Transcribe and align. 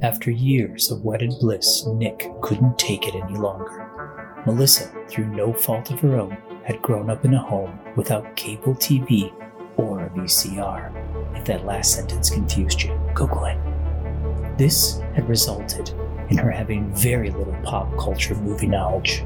After 0.00 0.30
years 0.30 0.92
of 0.92 1.04
wedded 1.04 1.34
bliss, 1.40 1.84
Nick 1.86 2.30
couldn't 2.40 2.78
take 2.78 3.08
it 3.08 3.16
any 3.16 3.36
longer. 3.36 4.42
Melissa, 4.46 4.92
through 5.08 5.26
no 5.26 5.52
fault 5.52 5.90
of 5.90 5.98
her 6.00 6.16
own, 6.16 6.38
had 6.62 6.80
grown 6.82 7.10
up 7.10 7.24
in 7.24 7.34
a 7.34 7.42
home 7.42 7.80
without 7.96 8.36
cable 8.36 8.76
TV 8.76 9.32
or 9.76 10.04
a 10.04 10.10
VCR. 10.10 11.36
If 11.36 11.44
that 11.46 11.66
last 11.66 11.94
sentence 11.94 12.30
confused 12.30 12.80
you, 12.80 12.96
Google 13.12 13.44
it. 13.46 13.58
This 14.56 15.00
had 15.14 15.28
resulted 15.28 15.90
in 16.30 16.38
her 16.38 16.50
having 16.50 16.94
very 16.94 17.30
little 17.30 17.56
pop 17.64 17.98
culture 17.98 18.36
movie 18.36 18.68
knowledge. 18.68 19.24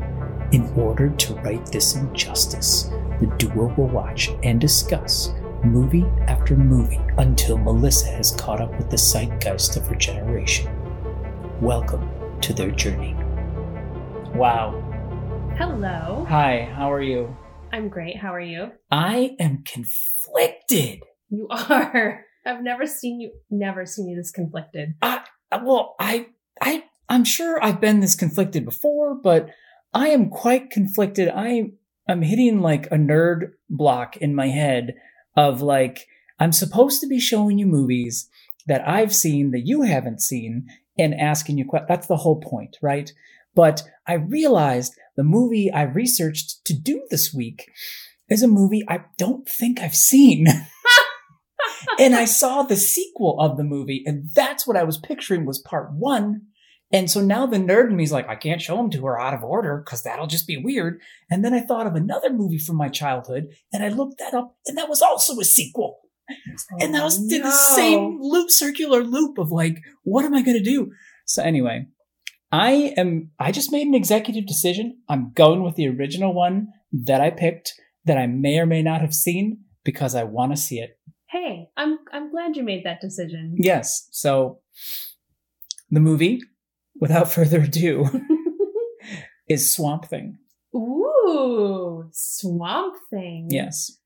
In 0.52 0.73
order 0.75 1.11
to 1.11 1.34
right 1.36 1.64
this 1.66 1.96
injustice, 1.96 2.84
the 3.20 3.27
duo 3.36 3.75
will 3.77 3.89
watch 3.89 4.30
and 4.43 4.59
discuss 4.59 5.34
movie 5.65 6.05
after 6.27 6.57
movie 6.57 7.01
until 7.19 7.57
Melissa 7.57 8.09
has 8.09 8.33
caught 8.33 8.61
up 8.61 8.77
with 8.79 8.91
the 8.91 8.99
zeitgeist 8.99 9.77
of 9.77 9.87
her 9.87 9.95
generation. 9.95 10.70
Welcome 11.61 12.09
to 12.41 12.53
their 12.53 12.73
journey. 12.73 13.15
Wow. 14.34 14.83
Hello. 15.56 16.27
Hi, 16.29 16.69
how 16.75 16.93
are 16.93 17.03
you? 17.03 17.37
I'm 17.73 17.89
great. 17.89 18.17
How 18.17 18.34
are 18.34 18.41
you? 18.41 18.73
I 18.91 19.37
am 19.39 19.62
conflicted. 19.65 21.03
You 21.30 21.47
are. 21.48 22.25
I've 22.47 22.62
never 22.62 22.87
seen 22.87 23.20
you 23.20 23.31
never 23.51 23.87
seen 23.87 24.09
you 24.09 24.17
this 24.17 24.33
conflicted. 24.33 24.95
Uh, 25.01 25.20
well, 25.62 25.95
I 26.01 26.27
I 26.61 26.84
I'm 27.09 27.25
sure 27.25 27.62
I've 27.62 27.81
been 27.81 28.01
this 28.01 28.17
conflicted 28.17 28.65
before, 28.65 29.15
but 29.15 29.48
I 29.95 30.09
am 30.09 30.29
quite 30.29 30.70
conflicted. 30.70 31.29
I 31.29 31.70
I'm 32.09 32.23
hitting 32.23 32.61
like 32.61 32.87
a 32.87 32.97
nerd 32.97 33.53
block 33.70 34.17
in 34.17 34.34
my 34.34 34.48
head 34.48 34.95
of 35.36 35.62
like 35.62 36.06
I'm 36.38 36.52
supposed 36.52 37.00
to 37.00 37.06
be 37.06 37.20
showing 37.20 37.59
you 37.59 37.66
movies 37.66 38.28
that 38.66 38.86
I've 38.86 39.14
seen 39.14 39.50
that 39.52 39.66
you 39.66 39.82
haven't 39.82 40.20
seen 40.20 40.66
and 40.98 41.14
asking 41.14 41.58
you 41.58 41.64
questions. 41.64 41.88
That's 41.88 42.06
the 42.06 42.16
whole 42.16 42.41
point, 42.41 42.77
right? 42.83 43.11
But 43.55 43.83
I 44.06 44.14
realized 44.14 44.94
the 45.16 45.24
movie 45.24 45.70
I 45.70 45.83
researched 45.83 46.64
to 46.66 46.74
do 46.74 47.06
this 47.11 47.33
week 47.34 47.70
is 48.28 48.42
a 48.42 48.48
movie 48.48 48.83
I 48.89 49.05
don't 49.19 49.48
think 49.48 49.80
I've 49.80 49.94
seen. 49.94 50.47
and 51.98 52.14
I 52.14 52.24
saw 52.24 52.62
the 52.62 52.77
sequel 52.77 53.39
of 53.41 53.56
the 53.56 53.64
movie, 53.64 54.02
and 54.06 54.30
that's 54.34 54.67
what 54.67 54.77
I 54.77 54.84
was 54.84 54.98
picturing 54.98 55.44
was 55.44 55.58
part 55.58 55.92
one. 55.92 56.42
And 56.93 57.11
so 57.11 57.21
now 57.21 57.47
the 57.47 57.57
nerd 57.57 57.89
in 57.91 57.97
me 57.97 58.05
is 58.05 58.12
like, 58.12 58.29
I 58.29 58.37
can't 58.37 58.61
show 58.61 58.77
them 58.77 58.91
to 58.91 59.07
her 59.07 59.19
out 59.19 59.35
of 59.35 59.43
order 59.43 59.79
because 59.79 60.03
that'll 60.03 60.27
just 60.27 60.47
be 60.47 60.59
weird. 60.59 61.01
And 61.31 61.45
then 61.45 61.55
I 61.55 61.61
thought 61.61 61.87
of 61.87 61.95
another 61.95 62.31
movie 62.31 62.59
from 62.59 62.77
my 62.77 62.89
childhood, 62.89 63.48
and 63.73 63.83
I 63.83 63.89
looked 63.89 64.19
that 64.19 64.35
up, 64.35 64.57
and 64.67 64.77
that 64.77 64.89
was 64.89 65.01
also 65.01 65.39
a 65.41 65.45
sequel. 65.45 66.01
and 66.81 66.95
that 66.95 67.03
was 67.03 67.19
Oh, 67.19 67.29
did 67.29 67.45
the 67.45 67.51
same 67.51 68.19
loop, 68.20 68.51
circular 68.51 69.03
loop 69.03 69.39
of 69.39 69.51
like, 69.51 69.79
what 70.05 70.25
am 70.25 70.35
I 70.35 70.43
going 70.43 70.57
to 70.57 70.63
do? 70.63 70.93
So 71.25 71.43
anyway, 71.43 71.87
I 72.51 72.95
am. 72.97 73.31
I 73.39 73.53
just 73.53 73.73
made 73.73 73.87
an 73.87 73.95
executive 73.95 74.47
decision. 74.47 74.98
I'm 75.09 75.33
going 75.33 75.63
with 75.63 75.77
the 75.77 75.89
original 75.89 76.35
one 76.35 76.69
that 76.93 77.20
I 77.20 77.31
picked 77.31 77.75
that 78.05 78.19
I 78.19 78.27
may 78.27 78.59
or 78.59 78.67
may 78.67 78.83
not 78.83 79.01
have 79.01 79.15
seen 79.15 79.61
because 79.85 80.15
I 80.15 80.25
want 80.25 80.53
to 80.53 80.57
see 80.57 80.79
it. 80.79 80.98
Hey, 81.31 81.69
I'm 81.77 81.98
I'm 82.13 82.31
glad 82.31 82.57
you 82.57 82.63
made 82.63 82.85
that 82.85 83.01
decision. 83.01 83.55
Yes. 83.59 84.09
So 84.11 84.61
the 85.91 86.01
movie, 86.01 86.43
without 87.03 87.31
further 87.33 87.61
ado, 87.62 88.06
is 89.48 89.75
Swamp 89.75 90.06
Thing. 90.06 90.39
Ooh, 90.75 92.08
Swamp 92.12 92.95
Thing. 93.11 93.48
Yes. 93.50 93.98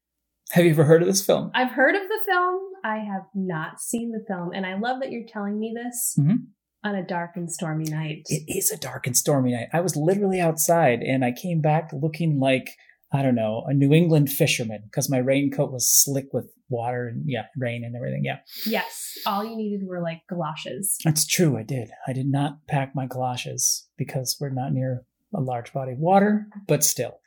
Have 0.52 0.64
you 0.64 0.70
ever 0.70 0.84
heard 0.84 1.02
of 1.02 1.08
this 1.08 1.24
film? 1.24 1.50
I've 1.55 1.72
heard 1.72 1.94
of 1.94 2.02
the 2.08 2.19
film. 2.27 2.62
I 2.83 2.98
have 2.98 3.27
not 3.34 3.80
seen 3.80 4.12
the 4.12 4.24
film, 4.27 4.50
and 4.55 4.64
I 4.64 4.78
love 4.78 5.00
that 5.00 5.11
you're 5.12 5.27
telling 5.28 5.58
me 5.61 5.74
this 5.77 6.17
Mhm. 6.19 6.47
on 6.84 6.94
a 6.94 7.05
dark 7.06 7.33
and 7.36 7.52
stormy 7.52 7.84
night. 7.84 8.22
It 8.30 8.44
is 8.48 8.70
a 8.70 8.78
dark 8.78 9.06
and 9.06 9.17
stormy 9.17 9.52
night. 9.52 9.69
I 9.74 9.80
was 9.80 9.94
literally 9.97 10.41
outside 10.41 11.00
and 11.02 11.22
I 11.24 11.33
came 11.33 11.61
back 11.61 11.91
looking 11.92 12.39
like, 12.40 12.70
I 13.16 13.22
don't 13.22 13.34
know, 13.34 13.64
a 13.66 13.72
New 13.74 13.92
England 13.92 14.30
fisherman 14.30 14.82
because 14.84 15.08
my 15.10 15.18
raincoat 15.18 15.72
was 15.72 15.90
slick 15.90 16.27
with 16.32 16.46
water 16.68 17.08
and, 17.08 17.22
yeah, 17.27 17.46
rain 17.56 17.82
and 17.84 17.96
everything. 17.96 18.22
Yeah. 18.24 18.38
yes, 18.66 19.14
all 19.24 19.44
you 19.44 19.56
needed 19.56 19.86
were 19.86 20.02
like 20.02 20.20
galoshes. 20.28 20.98
That's 21.04 21.27
true. 21.27 21.56
I 21.56 21.62
did. 21.62 21.88
I 22.06 22.12
did 22.12 22.27
not 22.27 22.66
pack 22.68 22.92
my 22.94 23.06
galoshes 23.06 23.88
because 23.96 24.36
we're 24.40 24.50
not 24.50 24.72
near 24.72 25.04
a 25.34 25.40
large 25.40 25.72
body 25.72 25.92
of 25.92 25.98
water, 25.98 26.46
but 26.68 26.84
still. 26.84 27.18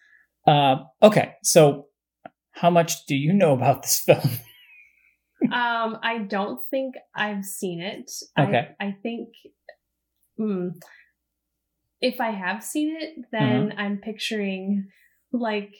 Uh, 0.48 0.78
okay. 1.02 1.34
So, 1.44 1.88
how 2.52 2.70
much 2.70 3.06
do 3.06 3.16
you 3.16 3.34
know 3.34 3.54
about 3.54 3.82
this 3.84 4.00
film? 4.00 4.20
um, 5.52 5.98
I 6.04 6.26
don't 6.28 6.60
think 6.70 6.96
I've 7.16 7.46
seen 7.46 7.82
it. 7.82 8.12
Okay. 8.38 8.70
I, 8.80 8.86
I 8.86 8.96
think 9.04 9.30
mm, 10.40 10.72
if 12.02 12.20
I 12.22 12.32
have 12.32 12.64
seen 12.64 12.96
it, 13.00 13.26
then 13.32 13.70
Mm-hmm. 13.70 13.80
I'm 13.80 13.98
picturing 13.98 14.88
like 15.32 15.74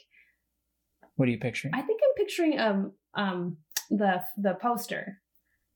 What 1.16 1.28
are 1.28 1.32
you 1.32 1.38
picturing? 1.38 1.74
I 1.74 1.82
think 1.82 2.00
I'm 2.02 2.14
picturing 2.24 2.58
um 2.58 2.92
um 3.14 3.56
the 3.90 4.22
the 4.38 4.54
poster. 4.60 5.20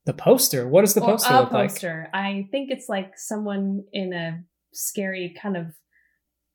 the 0.07 0.13
poster. 0.15 0.69
What 0.69 0.83
does 0.83 0.95
the 0.95 1.01
Or 1.03 1.07
poster 1.13 1.35
a 1.35 1.41
look 1.41 1.53
like? 1.53 1.71
poster. 1.71 2.09
I 2.13 2.47
think 2.51 2.71
it's 2.71 2.89
like 2.89 3.19
someone 3.19 3.85
in 3.93 4.13
a 4.13 4.43
scary 4.73 5.35
kind 5.41 5.57
of 5.57 5.67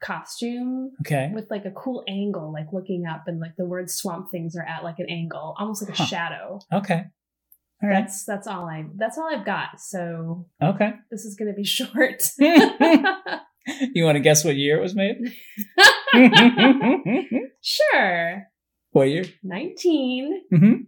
costume 0.02 0.91
Okay. 1.02 1.29
with 1.34 1.50
like 1.52 1.66
a 1.66 1.72
cool 1.72 2.03
angle, 2.08 2.53
like 2.53 2.68
looking 2.72 3.06
up 3.06 3.24
and 3.28 3.40
like 3.40 3.56
the 3.58 3.66
words 3.66 3.94
swamp 3.96 4.31
things 4.31 4.56
are 4.56 4.63
at 4.63 4.84
like 4.84 5.00
an 5.00 5.08
angle, 5.09 5.56
almost 5.58 5.81
like 5.81 5.91
a 5.91 5.97
Huh. 5.97 6.06
shadow. 6.06 6.59
Okay. 6.72 7.03
All 7.81 7.90
right. 7.90 8.02
That's 8.02 8.24
that's 8.25 8.47
all 8.47 8.66
I 8.66 8.85
that's 8.96 9.18
all 9.18 9.28
I've 9.34 9.46
got. 9.46 9.79
So 9.81 10.47
Okay. 10.62 10.94
this 11.12 11.25
is 11.25 11.35
gonna 11.35 11.53
be 11.53 11.63
short. 11.78 12.22
you 12.40 14.03
want 14.06 14.16
to 14.16 14.19
guess 14.22 14.46
what 14.46 14.56
year 14.56 14.78
it 14.78 14.81
was 14.81 14.96
made? 14.96 15.18
sure. 17.62 18.47
what 18.92 19.09
year? 19.09 19.24
1987. 19.42 20.88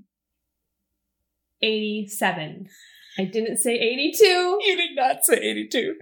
Mm-hmm. 2.45 3.21
I 3.21 3.25
didn't 3.25 3.57
say 3.57 3.75
82. 3.75 4.25
You 4.25 4.77
did 4.77 4.95
not 4.95 5.23
say 5.23 5.35
82. 5.37 5.95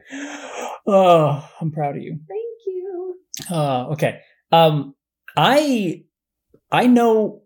Oh, 0.88 1.50
I'm 1.60 1.72
proud 1.72 1.98
of 1.98 2.04
you. 2.04 2.20
Thank 2.28 2.60
you. 2.68 3.16
Uh, 3.50 3.88
okay. 3.94 4.20
Um, 4.52 4.94
I 5.36 6.04
I 6.72 6.88
know 6.88 7.42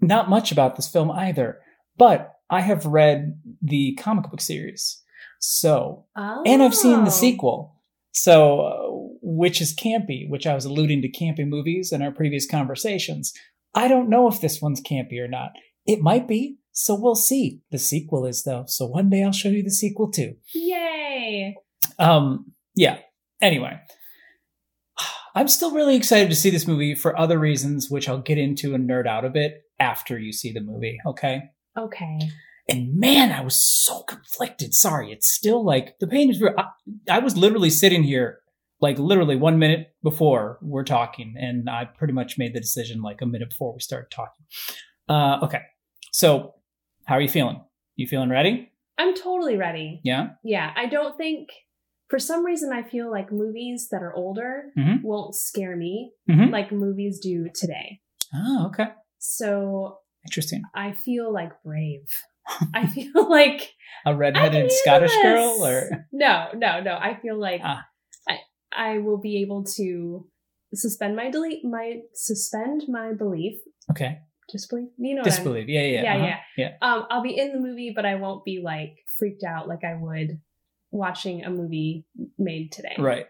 not 0.00 0.28
much 0.28 0.52
about 0.52 0.76
this 0.76 0.88
film 0.88 1.10
either, 1.10 1.60
but 1.96 2.34
I 2.50 2.60
have 2.60 2.84
read 2.86 3.40
the 3.62 3.94
comic 3.94 4.30
book 4.30 4.40
series. 4.40 5.02
So, 5.38 6.04
Oh. 6.16 6.42
and 6.44 6.62
I've 6.62 6.74
seen 6.74 7.04
the 7.04 7.10
sequel. 7.10 7.74
So, 8.12 8.81
which 9.36 9.60
is 9.60 9.74
campy, 9.74 10.28
which 10.28 10.46
I 10.46 10.54
was 10.54 10.64
alluding 10.64 11.02
to 11.02 11.10
campy 11.10 11.46
movies 11.46 11.92
in 11.92 12.02
our 12.02 12.12
previous 12.12 12.46
conversations. 12.46 13.32
I 13.74 13.88
don't 13.88 14.10
know 14.10 14.28
if 14.28 14.40
this 14.40 14.60
one's 14.60 14.82
campy 14.82 15.18
or 15.18 15.28
not. 15.28 15.52
It 15.86 16.00
might 16.00 16.28
be, 16.28 16.58
so 16.72 16.94
we'll 16.94 17.14
see. 17.14 17.60
The 17.70 17.78
sequel 17.78 18.26
is 18.26 18.44
though, 18.44 18.64
so 18.66 18.86
one 18.86 19.10
day 19.10 19.24
I'll 19.24 19.32
show 19.32 19.48
you 19.48 19.62
the 19.62 19.70
sequel 19.70 20.10
too. 20.10 20.36
Yay. 20.54 21.56
Um, 21.98 22.52
yeah. 22.74 22.98
Anyway, 23.40 23.78
I'm 25.34 25.48
still 25.48 25.72
really 25.72 25.96
excited 25.96 26.30
to 26.30 26.36
see 26.36 26.50
this 26.50 26.66
movie 26.66 26.94
for 26.94 27.18
other 27.18 27.38
reasons, 27.38 27.90
which 27.90 28.08
I'll 28.08 28.20
get 28.20 28.38
into 28.38 28.74
and 28.74 28.88
nerd 28.88 29.06
out 29.06 29.24
a 29.24 29.30
bit 29.30 29.62
after 29.80 30.18
you 30.18 30.32
see 30.32 30.52
the 30.52 30.60
movie. 30.60 30.98
Okay. 31.06 31.42
Okay. 31.76 32.18
And 32.68 32.94
man, 32.98 33.32
I 33.32 33.42
was 33.42 33.60
so 33.60 34.02
conflicted. 34.02 34.72
Sorry, 34.72 35.10
it's 35.10 35.32
still 35.32 35.64
like 35.64 35.98
the 35.98 36.06
pain 36.06 36.30
is 36.30 36.40
real. 36.40 36.54
I, 36.56 37.16
I 37.16 37.18
was 37.18 37.36
literally 37.36 37.70
sitting 37.70 38.02
here, 38.04 38.38
like 38.82 38.98
literally 38.98 39.36
one 39.36 39.58
minute 39.58 39.94
before 40.02 40.58
we're 40.60 40.84
talking, 40.84 41.34
and 41.38 41.70
I 41.70 41.86
pretty 41.86 42.12
much 42.12 42.36
made 42.36 42.52
the 42.54 42.60
decision 42.60 43.00
like 43.00 43.22
a 43.22 43.26
minute 43.26 43.48
before 43.50 43.72
we 43.72 43.80
started 43.80 44.10
talking. 44.10 44.44
Uh, 45.08 45.38
okay, 45.44 45.60
so 46.10 46.54
how 47.06 47.14
are 47.14 47.20
you 47.22 47.28
feeling? 47.28 47.62
You 47.96 48.06
feeling 48.06 48.28
ready? 48.28 48.70
I'm 48.98 49.14
totally 49.14 49.56
ready. 49.56 50.00
Yeah. 50.04 50.30
Yeah. 50.44 50.72
I 50.76 50.86
don't 50.86 51.16
think, 51.16 51.48
for 52.10 52.18
some 52.18 52.44
reason, 52.44 52.72
I 52.72 52.82
feel 52.82 53.10
like 53.10 53.32
movies 53.32 53.88
that 53.90 54.02
are 54.02 54.14
older 54.14 54.64
Mhm. 54.76 55.02
won't 55.02 55.34
scare 55.34 55.76
me 55.76 56.12
Mhm. 56.28 56.50
like 56.50 56.70
movies 56.72 57.18
do 57.20 57.48
today. 57.54 58.00
Oh, 58.34 58.66
okay. 58.66 58.88
So 59.18 59.98
Interesting. 60.26 60.62
I 60.74 60.92
feel 60.92 61.32
like 61.32 61.50
brave. 61.64 62.06
I 62.74 62.86
feel 62.86 63.28
like 63.28 63.72
a 64.06 64.14
redheaded 64.14 64.70
Scottish 64.72 65.10
this. 65.12 65.22
girl, 65.22 65.64
or 65.64 66.06
no, 66.12 66.48
no, 66.54 66.80
no. 66.80 66.94
I 66.94 67.18
feel 67.20 67.38
like 67.38 67.60
Ah. 67.64 67.84
I 68.76 68.98
will 68.98 69.18
be 69.18 69.40
able 69.42 69.64
to 69.76 70.26
suspend 70.74 71.16
my 71.16 71.30
delete 71.30 71.64
my 71.64 72.00
suspend 72.14 72.84
my 72.88 73.12
belief. 73.12 73.60
okay, 73.90 74.18
Disbelief. 74.50 74.88
You 74.98 75.14
know 75.16 75.22
disbelieve. 75.22 75.68
Yeah, 75.68 75.82
yeah, 75.82 76.02
Yeah, 76.02 76.14
uh-huh. 76.16 76.26
yeah. 76.26 76.38
yeah. 76.56 76.70
Um, 76.82 77.06
I'll 77.10 77.22
be 77.22 77.36
in 77.38 77.52
the 77.52 77.60
movie, 77.60 77.92
but 77.94 78.04
I 78.06 78.14
won't 78.16 78.44
be 78.44 78.60
like 78.62 78.96
freaked 79.18 79.44
out 79.44 79.68
like 79.68 79.84
I 79.84 79.94
would 79.94 80.40
watching 80.90 81.44
a 81.44 81.50
movie 81.50 82.04
made 82.38 82.72
today. 82.72 82.94
Right. 82.98 83.26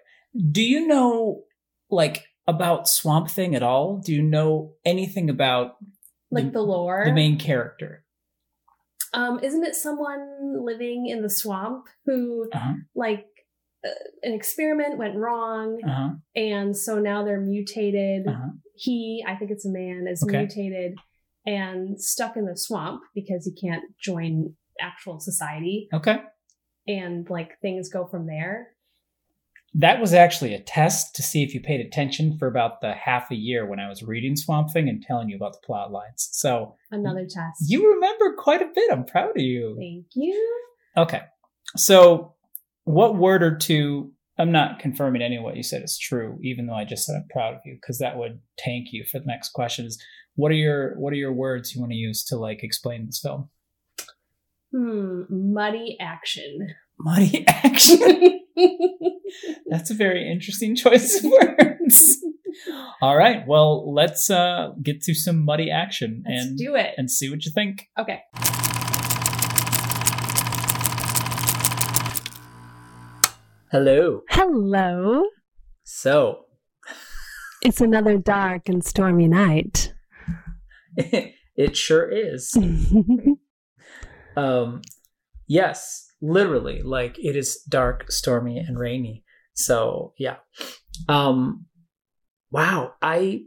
Do 0.51 0.63
you 0.63 0.87
know 0.87 1.43
like 1.91 2.25
about 2.49 2.89
Swamp 2.89 3.31
Thing 3.31 3.55
at 3.55 3.63
all? 3.63 3.99
Do 4.05 4.13
you 4.13 4.23
know 4.23 4.75
anything 4.85 5.29
about 5.31 5.77
Like 6.31 6.53
the 6.53 6.63
lore. 6.63 7.03
the 7.05 7.13
main 7.13 7.39
character? 7.39 8.05
Um, 9.15 9.41
isn't 9.43 9.63
it 9.65 9.75
someone 9.77 10.65
living 10.65 11.07
in 11.07 11.21
the 11.23 11.29
swamp 11.29 11.85
who, 12.07 12.49
Uh-huh. 12.53 12.73
like, 12.95 13.27
an 14.23 14.33
experiment 14.33 14.99
went 14.99 15.17
wrong, 15.17 15.79
Uh-huh. 15.85 16.11
and 16.37 16.77
so 16.77 16.99
now 16.99 17.25
they're 17.25 17.41
mutated. 17.41 18.27
Uh-huh. 18.29 18.51
He, 18.77 19.25
I 19.27 19.35
think 19.37 19.51
it's 19.51 19.67
a 19.67 19.71
man, 19.71 20.07
is 20.09 20.23
Okay. 20.23 20.39
mutated 20.39 20.95
and 21.47 22.01
stuck 22.01 22.37
in 22.37 22.47
the 22.47 22.57
swamp 22.57 23.03
because 23.15 23.45
he 23.45 23.69
can't 23.69 23.85
join 24.01 24.55
actual 24.81 25.19
society, 25.21 25.89
Okay. 25.93 26.19
and 26.87 27.29
like 27.29 27.59
things 27.61 27.89
go 27.89 28.07
from 28.07 28.27
there. 28.27 28.69
That 29.75 30.01
was 30.01 30.13
actually 30.13 30.53
a 30.55 30.61
test 30.63 31.15
to 31.17 31.23
see 31.23 31.43
if 31.43 31.55
you 31.55 31.61
paid 31.61 31.81
attention 31.81 32.37
for 32.39 32.47
about 32.47 32.83
the 32.83 32.93
half 32.93 33.31
a 33.31 33.35
year 33.35 33.67
when 33.67 33.81
I 33.81 33.89
was 33.89 34.03
reading 34.03 34.37
Swamp 34.37 34.71
Thing 34.71 34.87
and 34.89 35.03
telling 35.03 35.31
you 35.31 35.37
about 35.37 35.55
the 35.55 35.61
plot 35.65 35.91
lines. 35.91 36.29
So 36.33 36.77
Another 36.91 37.25
test. 37.25 37.65
you 37.69 37.95
remember 37.95 38.35
quite 38.37 38.61
a 38.61 38.71
bit. 38.75 38.93
I'm 38.93 39.05
proud 39.07 39.31
of 39.31 39.39
you. 39.43 39.75
Thank 39.79 40.07
you. 40.15 40.63
Okay. 40.97 41.23
So, 41.75 42.35
what 42.85 43.17
word 43.17 43.43
or 43.43 43.57
two? 43.57 44.13
I'm 44.39 44.51
not 44.53 44.79
confirming 44.79 45.23
any 45.23 45.37
of 45.37 45.43
what 45.45 45.57
you 45.57 45.63
said 45.63 45.83
is 45.83 45.99
true, 45.99 46.39
even 46.43 46.67
though 46.67 46.75
I 46.75 46.85
just 46.85 47.05
said 47.07 47.17
I'm 47.17 47.29
proud 47.31 47.55
of 47.55 47.61
you, 47.65 47.75
because 47.81 47.99
that 47.99 48.17
would 48.17 48.41
tank 48.59 48.89
you 48.91 49.05
for 49.05 49.19
the 49.19 49.27
next 49.27 49.51
question. 49.51 49.85
Is 49.87 50.03
what 50.37 50.51
are 50.51 50.57
your 50.57 50.99
what 50.99 51.13
are 51.13 51.17
your 51.17 51.33
words 51.33 51.75
you 51.75 51.81
want 51.81 51.93
to 51.93 51.97
use 51.99 52.25
to 52.25 52.37
like 52.37 52.63
explain 52.63 53.07
this 53.07 53.21
film? 53.21 53.51
Hmm. 54.75 55.23
Muddy 55.29 55.97
action. 56.01 56.69
Muddy 56.99 57.45
action. 57.49 58.41
That's 59.67 59.91
a 59.91 59.95
very 59.95 60.31
interesting 60.31 60.75
choice 60.77 61.23
of 61.23 61.31
words. 61.31 62.19
All 63.01 63.17
right. 63.17 63.47
Well, 63.47 63.93
let's 63.93 64.31
uh, 64.31 64.73
get 64.83 65.03
to 65.03 65.15
some 65.15 65.45
muddy 65.45 65.71
action 65.71 66.23
Let's 66.29 66.45
and 66.47 66.59
do 66.59 66.75
it. 66.75 66.95
and 66.97 67.11
see 67.11 67.31
what 67.31 67.45
you 67.45 67.53
think. 67.53 67.89
Okay. 67.99 68.21
Hello. 73.73 74.21
Hello. 74.29 75.25
So, 75.83 76.45
It's 77.63 77.81
another 77.81 78.19
dark 78.19 78.69
and 78.69 78.85
stormy 78.85 79.29
night. 79.29 79.95
it 80.97 81.75
sure 81.75 82.07
is. 82.11 82.55
Um, 84.37 84.81
yes, 85.47 86.07
literally, 86.23 86.81
like 86.83 87.19
it 87.19 87.37
is 87.37 87.63
dark, 87.69 88.11
stormy, 88.11 88.59
and 88.59 88.79
rainy. 88.79 89.25
So 89.55 90.15
yeah. 90.19 90.37
Um, 91.07 91.67
wow. 92.51 92.95
I 93.03 93.43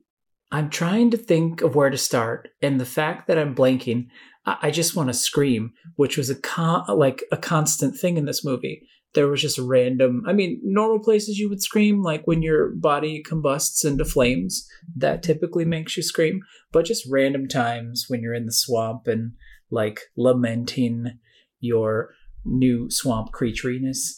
I'm 0.51 0.69
trying 0.69 1.09
to 1.09 1.17
think 1.17 1.61
of 1.61 1.73
where 1.73 1.89
to 1.89 1.97
start, 1.97 2.49
and 2.61 2.79
the 2.79 2.85
fact 2.85 3.27
that 3.27 3.39
I'm 3.39 3.55
blanking, 3.55 4.09
I, 4.45 4.57
I 4.63 4.71
just 4.71 4.95
want 4.95 5.09
to 5.09 5.13
scream, 5.15 5.73
which 5.95 6.17
was 6.17 6.29
a 6.29 6.39
con- 6.39 6.85
like 6.87 7.23
a 7.31 7.37
constant 7.37 7.97
thing 7.97 8.17
in 8.17 8.25
this 8.25 8.45
movie. 8.45 8.87
There 9.15 9.27
was 9.27 9.41
just 9.41 9.57
random. 9.57 10.23
I 10.27 10.33
mean, 10.33 10.61
normal 10.63 10.99
places 10.99 11.39
you 11.39 11.49
would 11.49 11.63
scream, 11.63 12.03
like 12.03 12.27
when 12.27 12.41
your 12.41 12.69
body 12.75 13.23
combusts 13.23 13.83
into 13.83 14.05
flames. 14.05 14.67
That 14.95 15.23
typically 15.23 15.65
makes 15.65 15.97
you 15.97 16.03
scream, 16.03 16.41
but 16.71 16.85
just 16.85 17.07
random 17.09 17.47
times 17.47 18.05
when 18.07 18.21
you're 18.21 18.33
in 18.33 18.45
the 18.45 18.51
swamp 18.51 19.07
and 19.07 19.31
like 19.71 20.01
lamenting 20.15 21.19
your 21.59 22.13
new 22.45 22.89
swamp 22.91 23.31
creatureiness, 23.31 24.17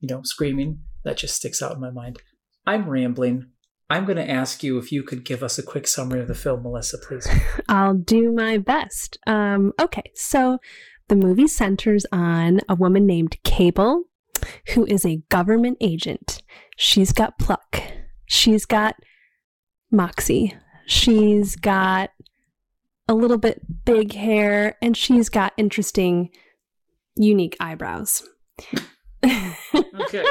you 0.00 0.08
know, 0.08 0.20
screaming. 0.22 0.80
That 1.04 1.16
just 1.16 1.34
sticks 1.34 1.60
out 1.60 1.74
in 1.74 1.80
my 1.80 1.90
mind. 1.90 2.18
I'm 2.66 2.88
rambling. 2.88 3.50
I'm 3.90 4.06
going 4.06 4.16
to 4.16 4.30
ask 4.30 4.62
you 4.62 4.78
if 4.78 4.90
you 4.90 5.02
could 5.02 5.24
give 5.24 5.42
us 5.42 5.58
a 5.58 5.62
quick 5.62 5.86
summary 5.86 6.20
of 6.20 6.28
the 6.28 6.34
film, 6.34 6.62
Melissa, 6.62 6.96
please. 6.98 7.28
I'll 7.68 7.94
do 7.94 8.32
my 8.32 8.56
best. 8.56 9.18
Um, 9.26 9.72
okay, 9.80 10.10
so 10.14 10.58
the 11.08 11.16
movie 11.16 11.48
centers 11.48 12.06
on 12.10 12.60
a 12.68 12.74
woman 12.74 13.06
named 13.06 13.36
Cable, 13.44 14.04
who 14.68 14.86
is 14.86 15.04
a 15.04 15.22
government 15.28 15.78
agent. 15.80 16.42
She's 16.76 17.12
got 17.12 17.38
pluck. 17.38 17.82
She's 18.26 18.64
got 18.64 18.96
moxie. 19.90 20.54
She's 20.86 21.56
got 21.56 22.10
a 23.08 23.14
little 23.14 23.38
bit 23.38 23.60
big 23.84 24.12
hair, 24.14 24.76
and 24.80 24.96
she's 24.96 25.28
got 25.28 25.52
interesting, 25.56 26.30
unique 27.16 27.56
eyebrows. 27.60 28.22
Okay. 29.24 30.24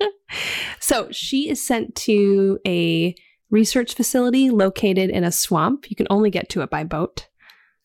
so 0.80 1.08
she 1.10 1.48
is 1.48 1.64
sent 1.64 1.94
to 1.94 2.58
a 2.66 3.14
research 3.50 3.94
facility 3.94 4.50
located 4.50 5.10
in 5.10 5.24
a 5.24 5.32
swamp. 5.32 5.90
You 5.90 5.96
can 5.96 6.06
only 6.10 6.30
get 6.30 6.48
to 6.50 6.62
it 6.62 6.70
by 6.70 6.84
boat. 6.84 7.28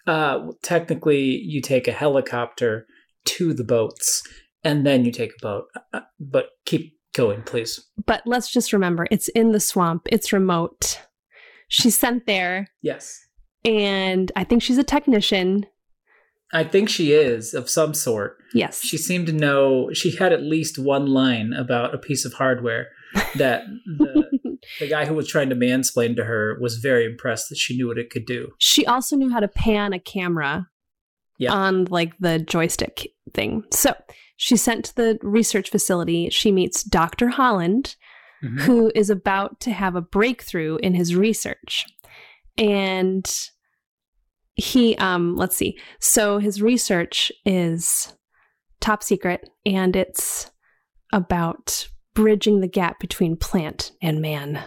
Uh, 0.08 0.52
technically, 0.62 1.24
you 1.24 1.62
take 1.62 1.88
a 1.88 1.92
helicopter 1.92 2.86
to 3.26 3.54
the 3.54 3.64
boats, 3.64 4.22
and 4.66 4.86
then 4.86 5.06
you 5.06 5.12
take 5.12 5.32
a 5.32 5.42
boat. 5.42 5.66
Uh, 5.94 6.02
But 6.20 6.48
keep 6.66 6.98
going, 7.14 7.44
please. 7.44 7.80
But 8.06 8.24
let's 8.26 8.52
just 8.52 8.74
remember 8.74 9.08
it's 9.12 9.30
in 9.30 9.52
the 9.54 9.60
swamp, 9.62 10.08
it's 10.12 10.34
remote. 10.34 11.00
She's 11.70 11.98
sent 11.98 12.26
there, 12.28 12.68
Yes. 12.82 13.18
and 13.64 14.32
I 14.36 14.44
think 14.44 14.62
she's 14.62 14.78
a 14.78 14.84
technician. 14.84 15.66
I 16.54 16.64
think 16.64 16.90
she 16.90 17.12
is 17.12 17.54
of 17.54 17.70
some 17.70 17.94
sort. 17.94 18.38
Yes. 18.54 18.82
She 18.84 18.98
seemed 18.98 19.28
to 19.28 19.34
know, 19.34 19.90
she 19.94 20.16
had 20.16 20.32
at 20.32 20.44
least 20.44 20.78
one 20.78 21.08
line 21.08 21.54
about 21.54 21.94
a 21.96 21.98
piece 21.98 22.24
of 22.24 22.34
hardware 22.34 22.88
that 23.36 23.64
the, 23.98 24.58
the 24.80 24.88
guy 24.88 25.06
who 25.06 25.16
was 25.16 25.28
trying 25.28 25.50
to 25.50 25.56
mansplain 25.56 26.16
to 26.18 26.26
her 26.26 26.58
was 26.62 26.78
very 26.78 27.06
impressed 27.06 27.50
that 27.50 27.58
she 27.58 27.76
knew 27.76 27.88
what 27.88 27.98
it 27.98 28.10
could 28.12 28.26
do. 28.26 28.52
she 28.60 28.86
also 28.86 29.16
knew 29.16 29.30
how 29.32 29.40
to 29.40 29.48
pan 29.48 29.92
a 29.94 30.00
camera 30.00 30.68
Yeah. 31.40 31.52
on 31.52 31.86
like 31.86 32.14
the 32.20 32.40
joystick 32.40 33.08
thing. 33.34 33.64
So 33.72 33.96
she's 34.38 34.62
sent 34.62 34.86
to 34.86 34.96
the 34.96 35.20
research 35.22 35.70
facility. 35.70 36.30
She 36.30 36.52
meets 36.52 36.84
Dr. 36.84 37.30
Holland, 37.30 37.96
Mhm. 38.44 38.62
who 38.62 38.92
is 38.94 39.10
about 39.10 39.60
to 39.62 39.72
have 39.72 39.96
a 39.96 40.02
breakthrough 40.02 40.76
in 40.78 40.94
his 40.94 41.16
research. 41.16 41.86
And 42.58 43.26
he 44.56 44.96
um 44.98 45.36
let's 45.36 45.56
see. 45.56 45.78
So 46.00 46.38
his 46.38 46.62
research 46.62 47.32
is 47.46 48.14
top 48.80 49.04
secret 49.04 49.50
and 49.66 49.96
it's 49.96 50.52
about 51.12 51.88
bridging 52.14 52.62
the 52.62 52.68
gap 52.68 53.00
between 53.00 53.36
plant 53.36 53.92
and 54.02 54.22
man. 54.22 54.64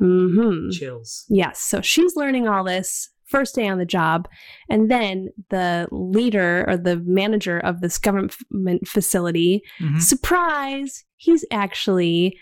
Mm-hmm. 0.00 0.70
Chills. 0.70 1.24
Yes. 1.28 1.60
So 1.60 1.80
she's 1.80 2.16
learning 2.16 2.48
all 2.48 2.64
this 2.64 3.10
first 3.26 3.54
day 3.54 3.66
on 3.68 3.78
the 3.78 3.84
job. 3.86 4.28
And 4.70 4.90
then 4.90 5.28
the 5.50 5.88
leader 5.90 6.64
or 6.68 6.76
the 6.76 6.96
manager 7.04 7.58
of 7.58 7.80
this 7.80 7.98
government 7.98 8.86
facility, 8.86 9.62
Mhm. 9.80 10.00
surprise, 10.00 11.04
he's 11.16 11.44
actually 11.50 12.38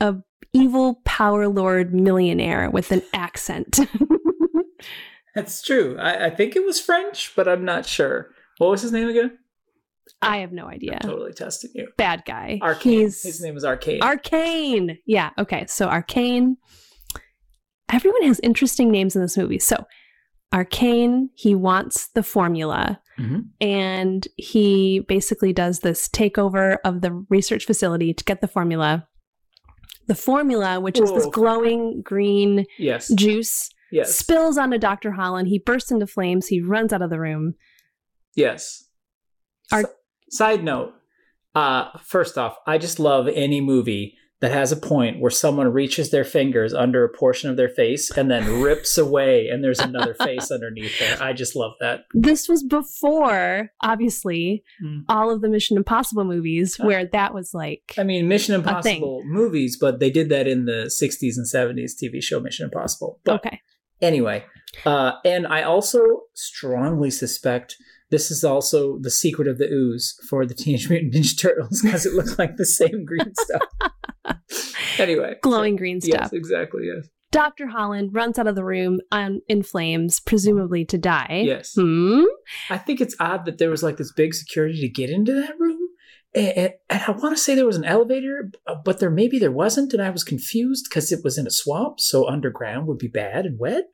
a 0.00 0.16
evil 0.52 1.00
power 1.04 1.48
lord 1.48 1.92
millionaire 1.94 2.70
with 2.70 2.92
an 2.92 3.02
accent. 3.12 3.80
That's 5.34 5.62
true. 5.62 5.96
I, 5.98 6.26
I 6.26 6.30
think 6.30 6.54
it 6.54 6.64
was 6.64 6.80
French, 6.80 7.32
but 7.34 7.48
I'm 7.48 7.64
not 7.64 7.86
sure. 7.86 8.30
What 8.58 8.70
was 8.70 8.82
his 8.82 8.92
name 8.92 9.08
again? 9.08 9.38
I 10.22 10.38
have 10.38 10.52
no 10.52 10.66
idea. 10.66 10.98
Totally 11.02 11.32
testing 11.32 11.70
you. 11.74 11.88
Bad 11.96 12.22
guy. 12.24 12.58
Arcane. 12.62 13.00
He's 13.00 13.22
His 13.22 13.40
name 13.42 13.56
is 13.56 13.64
Arcane. 13.64 14.00
Arcane. 14.02 14.98
Yeah. 15.06 15.30
Okay. 15.38 15.66
So 15.66 15.88
Arcane. 15.88 16.56
Everyone 17.90 18.22
has 18.22 18.38
interesting 18.42 18.90
names 18.90 19.16
in 19.16 19.22
this 19.22 19.36
movie. 19.36 19.58
So 19.58 19.84
Arcane, 20.54 21.30
he 21.34 21.54
wants 21.54 22.08
the 22.08 22.22
formula 22.22 23.00
Mhm. 23.18 23.46
and 23.60 24.26
he 24.36 25.00
basically 25.00 25.52
does 25.52 25.80
this 25.80 26.08
takeover 26.08 26.76
of 26.84 27.00
the 27.00 27.12
research 27.28 27.64
facility 27.66 28.14
to 28.14 28.24
get 28.24 28.40
the 28.40 28.48
formula. 28.48 29.06
The 30.06 30.14
formula, 30.14 30.80
which 30.80 31.00
is 31.00 31.10
this 31.12 31.26
glowing 31.26 32.02
green 32.02 32.66
Yes. 32.78 33.12
juice, 33.14 33.70
Yes. 33.90 34.14
spills 34.14 34.56
onto 34.58 34.78
Dr. 34.78 35.12
Holland. 35.12 35.48
He 35.48 35.58
bursts 35.58 35.90
into 35.90 36.06
flames. 36.06 36.46
He 36.48 36.60
runs 36.60 36.92
out 36.92 37.02
of 37.02 37.10
the 37.10 37.18
room. 37.20 37.54
Yes. 38.36 38.88
Ar- 39.72 39.80
S- 39.80 39.86
side 40.30 40.62
note. 40.64 40.94
Uh, 41.54 41.96
first 41.98 42.36
off, 42.36 42.56
I 42.66 42.78
just 42.78 42.98
love 43.00 43.28
any 43.28 43.60
movie 43.60 44.16
that 44.44 44.52
has 44.52 44.70
a 44.70 44.76
point 44.76 45.20
where 45.20 45.30
someone 45.30 45.72
reaches 45.72 46.10
their 46.10 46.22
fingers 46.22 46.74
under 46.74 47.02
a 47.02 47.08
portion 47.08 47.48
of 47.48 47.56
their 47.56 47.70
face 47.70 48.10
and 48.10 48.30
then 48.30 48.60
rips 48.60 48.98
away, 48.98 49.48
and 49.48 49.64
there's 49.64 49.80
another 49.80 50.12
face 50.22 50.50
underneath 50.50 50.98
there. 50.98 51.16
I 51.22 51.32
just 51.32 51.56
love 51.56 51.72
that. 51.80 52.00
This 52.12 52.46
was 52.46 52.62
before, 52.62 53.70
obviously, 53.82 54.62
Mm. 54.84 55.04
all 55.08 55.30
of 55.30 55.40
the 55.40 55.48
Mission 55.48 55.78
Impossible 55.78 56.24
movies 56.24 56.78
Uh, 56.78 56.84
where 56.84 57.06
that 57.06 57.32
was 57.32 57.54
like 57.54 57.94
I 57.96 58.02
mean, 58.04 58.28
Mission. 58.28 58.54
Impossible 58.54 59.22
movies, 59.24 59.78
but 59.80 59.98
they 59.98 60.10
did 60.10 60.28
that 60.28 60.46
in 60.46 60.66
the 60.66 60.90
60s 60.90 61.38
and 61.38 61.46
70s 61.46 61.94
TV 61.96 62.22
show 62.22 62.38
Mission 62.38 62.64
Impossible. 62.66 63.20
But 63.24 63.36
okay. 63.36 63.60
Anyway, 64.02 64.44
uh, 64.84 65.12
and 65.24 65.46
I 65.46 65.62
also 65.62 66.00
strongly 66.34 67.10
suspect 67.10 67.76
this 68.10 68.30
is 68.30 68.44
also 68.44 68.98
the 68.98 69.10
secret 69.10 69.48
of 69.48 69.56
the 69.56 69.70
ooze 69.72 70.18
for 70.28 70.44
the 70.44 70.52
Teenage 70.52 70.90
Mutant 70.90 71.14
Ninja 71.14 71.40
Turtles 71.40 71.80
because 71.82 72.04
it 72.04 72.12
looked 72.12 72.38
like 72.38 72.56
the 72.58 72.66
same 72.66 73.06
green 73.06 73.32
stuff. 73.34 73.62
anyway, 74.98 75.36
Glowing 75.42 75.76
green 75.76 76.00
stuff. 76.00 76.20
Yes, 76.22 76.32
exactly. 76.32 76.86
Yes. 76.94 77.08
Dr. 77.30 77.66
Holland 77.66 78.14
runs 78.14 78.38
out 78.38 78.46
of 78.46 78.54
the 78.54 78.64
room 78.64 79.00
on, 79.10 79.40
in 79.48 79.62
flames, 79.64 80.20
presumably 80.20 80.84
to 80.84 80.96
die. 80.98 81.42
Yes. 81.44 81.74
Hmm? 81.76 82.22
I 82.70 82.78
think 82.78 83.00
it's 83.00 83.16
odd 83.18 83.44
that 83.46 83.58
there 83.58 83.70
was 83.70 83.82
like 83.82 83.96
this 83.96 84.12
big 84.12 84.34
security 84.34 84.80
to 84.82 84.88
get 84.88 85.10
into 85.10 85.32
that 85.34 85.58
room. 85.58 85.80
And, 86.34 86.48
and- 86.56 86.72
and 86.90 87.02
I 87.08 87.10
want 87.10 87.36
to 87.36 87.42
say 87.42 87.54
there 87.56 87.66
was 87.66 87.76
an 87.76 87.84
elevator, 87.84 88.50
uh, 88.68 88.76
but 88.84 89.00
there 89.00 89.10
maybe 89.10 89.38
there 89.40 89.50
wasn't. 89.50 89.92
And 89.92 90.00
I 90.02 90.10
was 90.10 90.22
confused 90.22 90.86
because 90.88 91.10
it 91.10 91.24
was 91.24 91.36
in 91.36 91.46
a 91.46 91.50
swamp. 91.50 91.98
So 92.00 92.28
underground 92.28 92.86
would 92.86 92.98
be 92.98 93.08
bad 93.08 93.46
and 93.46 93.58
wet. 93.58 93.84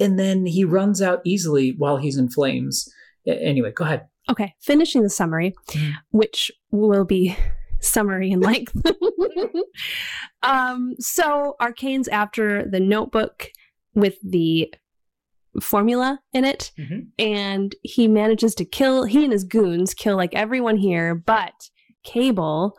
And 0.00 0.18
then 0.18 0.46
he 0.46 0.64
runs 0.64 1.00
out 1.00 1.20
easily 1.24 1.74
while 1.78 1.98
he's 1.98 2.16
in 2.18 2.30
flames. 2.30 2.88
Anyway, 3.26 3.70
go 3.70 3.84
ahead. 3.84 4.06
Okay, 4.28 4.54
finishing 4.60 5.02
the 5.04 5.10
summary, 5.10 5.54
Mm. 5.68 5.92
which 6.10 6.50
will 6.72 7.04
be 7.04 7.36
summary 7.82 8.30
in 8.30 8.40
length. 8.40 8.74
um, 10.42 10.94
so 10.98 11.56
Arcane's 11.60 12.08
after 12.08 12.64
the 12.68 12.80
notebook 12.80 13.48
with 13.94 14.16
the 14.22 14.72
formula 15.60 16.20
in 16.32 16.44
it, 16.44 16.72
Mhm. 16.78 17.08
and 17.18 17.74
he 17.82 18.08
manages 18.08 18.54
to 18.54 18.64
kill, 18.64 19.04
he 19.04 19.24
and 19.24 19.32
his 19.32 19.44
goons 19.44 19.92
kill 19.92 20.16
like 20.16 20.34
everyone 20.34 20.76
here, 20.78 21.14
but 21.14 21.68
Cable, 22.04 22.76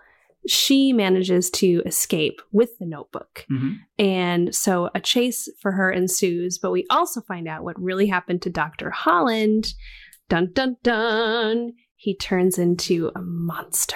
she 0.48 0.92
manages 0.92 1.50
to 1.52 1.82
escape 1.86 2.42
with 2.52 2.78
the 2.80 2.86
notebook. 2.86 3.46
Mhm. 3.50 3.78
And 4.00 4.56
so 4.56 4.90
a 4.96 5.00
chase 5.00 5.48
for 5.62 5.74
her 5.74 5.92
ensues, 5.92 6.58
but 6.58 6.72
we 6.72 6.86
also 6.90 7.22
find 7.22 7.48
out 7.48 7.64
what 7.64 7.80
really 7.82 8.08
happened 8.08 8.42
to 8.42 8.50
Dr. 8.50 8.90
Holland. 8.90 9.74
Dun 10.28 10.52
dun 10.54 10.78
dun. 10.84 11.74
He 11.96 12.16
turns 12.18 12.58
into 12.58 13.12
a 13.16 13.22
monster, 13.22 13.96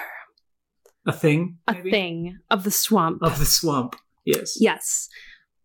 A 1.08 1.14
thing? 1.14 1.58
a 1.68 1.74
thing 1.82 2.38
of 2.52 2.64
the 2.64 2.72
swamp. 2.72 3.24
Of 3.24 3.40
the 3.40 3.46
swamp. 3.46 3.96
Yes. 4.26 4.58
Yes. 4.60 5.08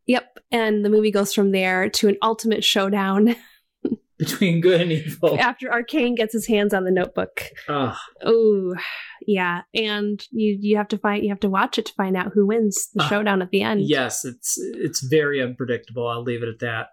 Yep. 0.07 0.39
And 0.51 0.85
the 0.85 0.89
movie 0.91 1.11
goes 1.11 1.35
from 1.35 1.51
there 1.53 1.89
to 1.91 2.09
an 2.09 2.17
ultimate 2.23 2.65
showdown 2.65 3.35
Between 4.19 4.61
good 4.61 4.81
and 4.81 4.93
evil. 4.93 5.37
after 5.41 5.73
Arcane 5.73 6.15
gets 6.15 6.33
his 6.33 6.47
hands 6.47 6.73
on 6.73 6.85
the 6.85 6.93
notebook. 6.93 7.43
Oh, 7.69 8.75
yeah. 9.27 9.63
And 9.75 10.25
you 10.31 10.57
you 10.61 10.77
have 10.77 10.87
to 10.89 10.99
find 10.99 11.25
you 11.25 11.31
have 11.31 11.41
to 11.41 11.49
watch 11.51 11.77
it 11.79 11.87
to 11.87 11.93
find 11.95 12.17
out 12.17 12.31
who 12.33 12.47
wins 12.47 12.89
the 12.95 13.03
Ah, 13.03 13.09
showdown 13.09 13.43
at 13.43 13.51
the 13.51 13.63
end. 13.63 13.81
yes, 13.83 14.25
it's 14.25 14.55
it's 14.59 15.01
very 15.03 15.43
unpredictable. 15.43 16.07
I'll 16.07 16.23
leave 16.23 16.45
it 16.45 16.49
at 16.49 16.61
that. 16.61 16.89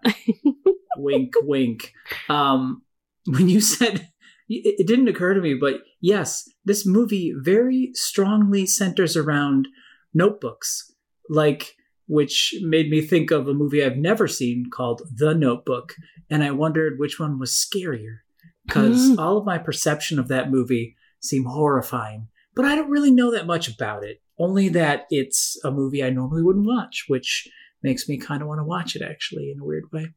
wink, 0.96 1.34
wink. 1.42 1.92
Um, 2.28 2.82
when 3.26 3.48
you 3.48 3.60
said 3.60 4.08
it, 4.52 4.86
didn't 4.86 5.08
occur 5.08 5.34
to 5.34 5.40
me, 5.40 5.54
but 5.54 5.74
yes, 6.00 6.48
this 6.64 6.84
movie 6.86 7.32
very 7.36 7.90
strongly 7.94 8.66
centers 8.66 9.16
around 9.16 9.68
notebooks, 10.12 10.92
like 11.28 11.76
which 12.06 12.54
made 12.62 12.90
me 12.90 13.00
think 13.00 13.30
of 13.30 13.46
a 13.46 13.54
movie 13.54 13.84
I've 13.84 13.96
never 13.96 14.26
seen 14.26 14.66
called 14.72 15.02
The 15.14 15.32
Notebook, 15.34 15.94
and 16.28 16.42
I 16.42 16.50
wondered 16.50 16.98
which 16.98 17.20
one 17.20 17.38
was 17.38 17.52
scarier 17.52 18.18
because 18.66 19.10
Mm. 19.10 19.18
all 19.18 19.38
of 19.38 19.44
my 19.46 19.58
perception 19.58 20.18
of 20.18 20.26
that 20.28 20.50
movie 20.50 20.96
seemed 21.20 21.46
horrifying, 21.46 22.28
but 22.56 22.64
I 22.64 22.74
don't 22.74 22.90
really 22.90 23.10
know 23.12 23.30
that 23.30 23.46
much 23.46 23.68
about 23.68 24.02
it. 24.04 24.20
Only 24.38 24.68
that 24.70 25.06
it's 25.10 25.56
a 25.64 25.70
movie 25.70 26.02
I 26.02 26.10
normally 26.10 26.42
wouldn't 26.42 26.66
watch, 26.66 27.04
which 27.08 27.48
makes 27.82 28.08
me 28.08 28.18
kind 28.18 28.42
of 28.42 28.48
want 28.48 28.58
to 28.58 28.64
watch 28.64 28.96
it 28.96 29.02
actually 29.02 29.50
in 29.50 29.60
a 29.60 29.64
weird 29.64 29.84
way. 29.92 30.12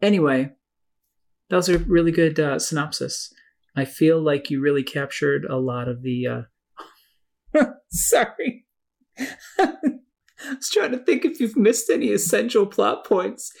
Anyway, 0.00 0.50
that 1.48 1.56
was 1.56 1.68
a 1.68 1.78
really 1.78 2.12
good 2.12 2.38
uh, 2.38 2.58
synopsis. 2.58 3.32
I 3.76 3.84
feel 3.84 4.20
like 4.20 4.50
you 4.50 4.60
really 4.60 4.82
captured 4.82 5.44
a 5.44 5.56
lot 5.56 5.88
of 5.88 6.02
the. 6.02 6.26
Uh... 7.54 7.64
Sorry. 7.90 8.66
I 9.58 10.54
was 10.54 10.70
trying 10.70 10.92
to 10.92 10.98
think 10.98 11.24
if 11.24 11.40
you've 11.40 11.56
missed 11.56 11.90
any 11.90 12.12
essential 12.12 12.66
plot 12.66 13.04
points. 13.04 13.52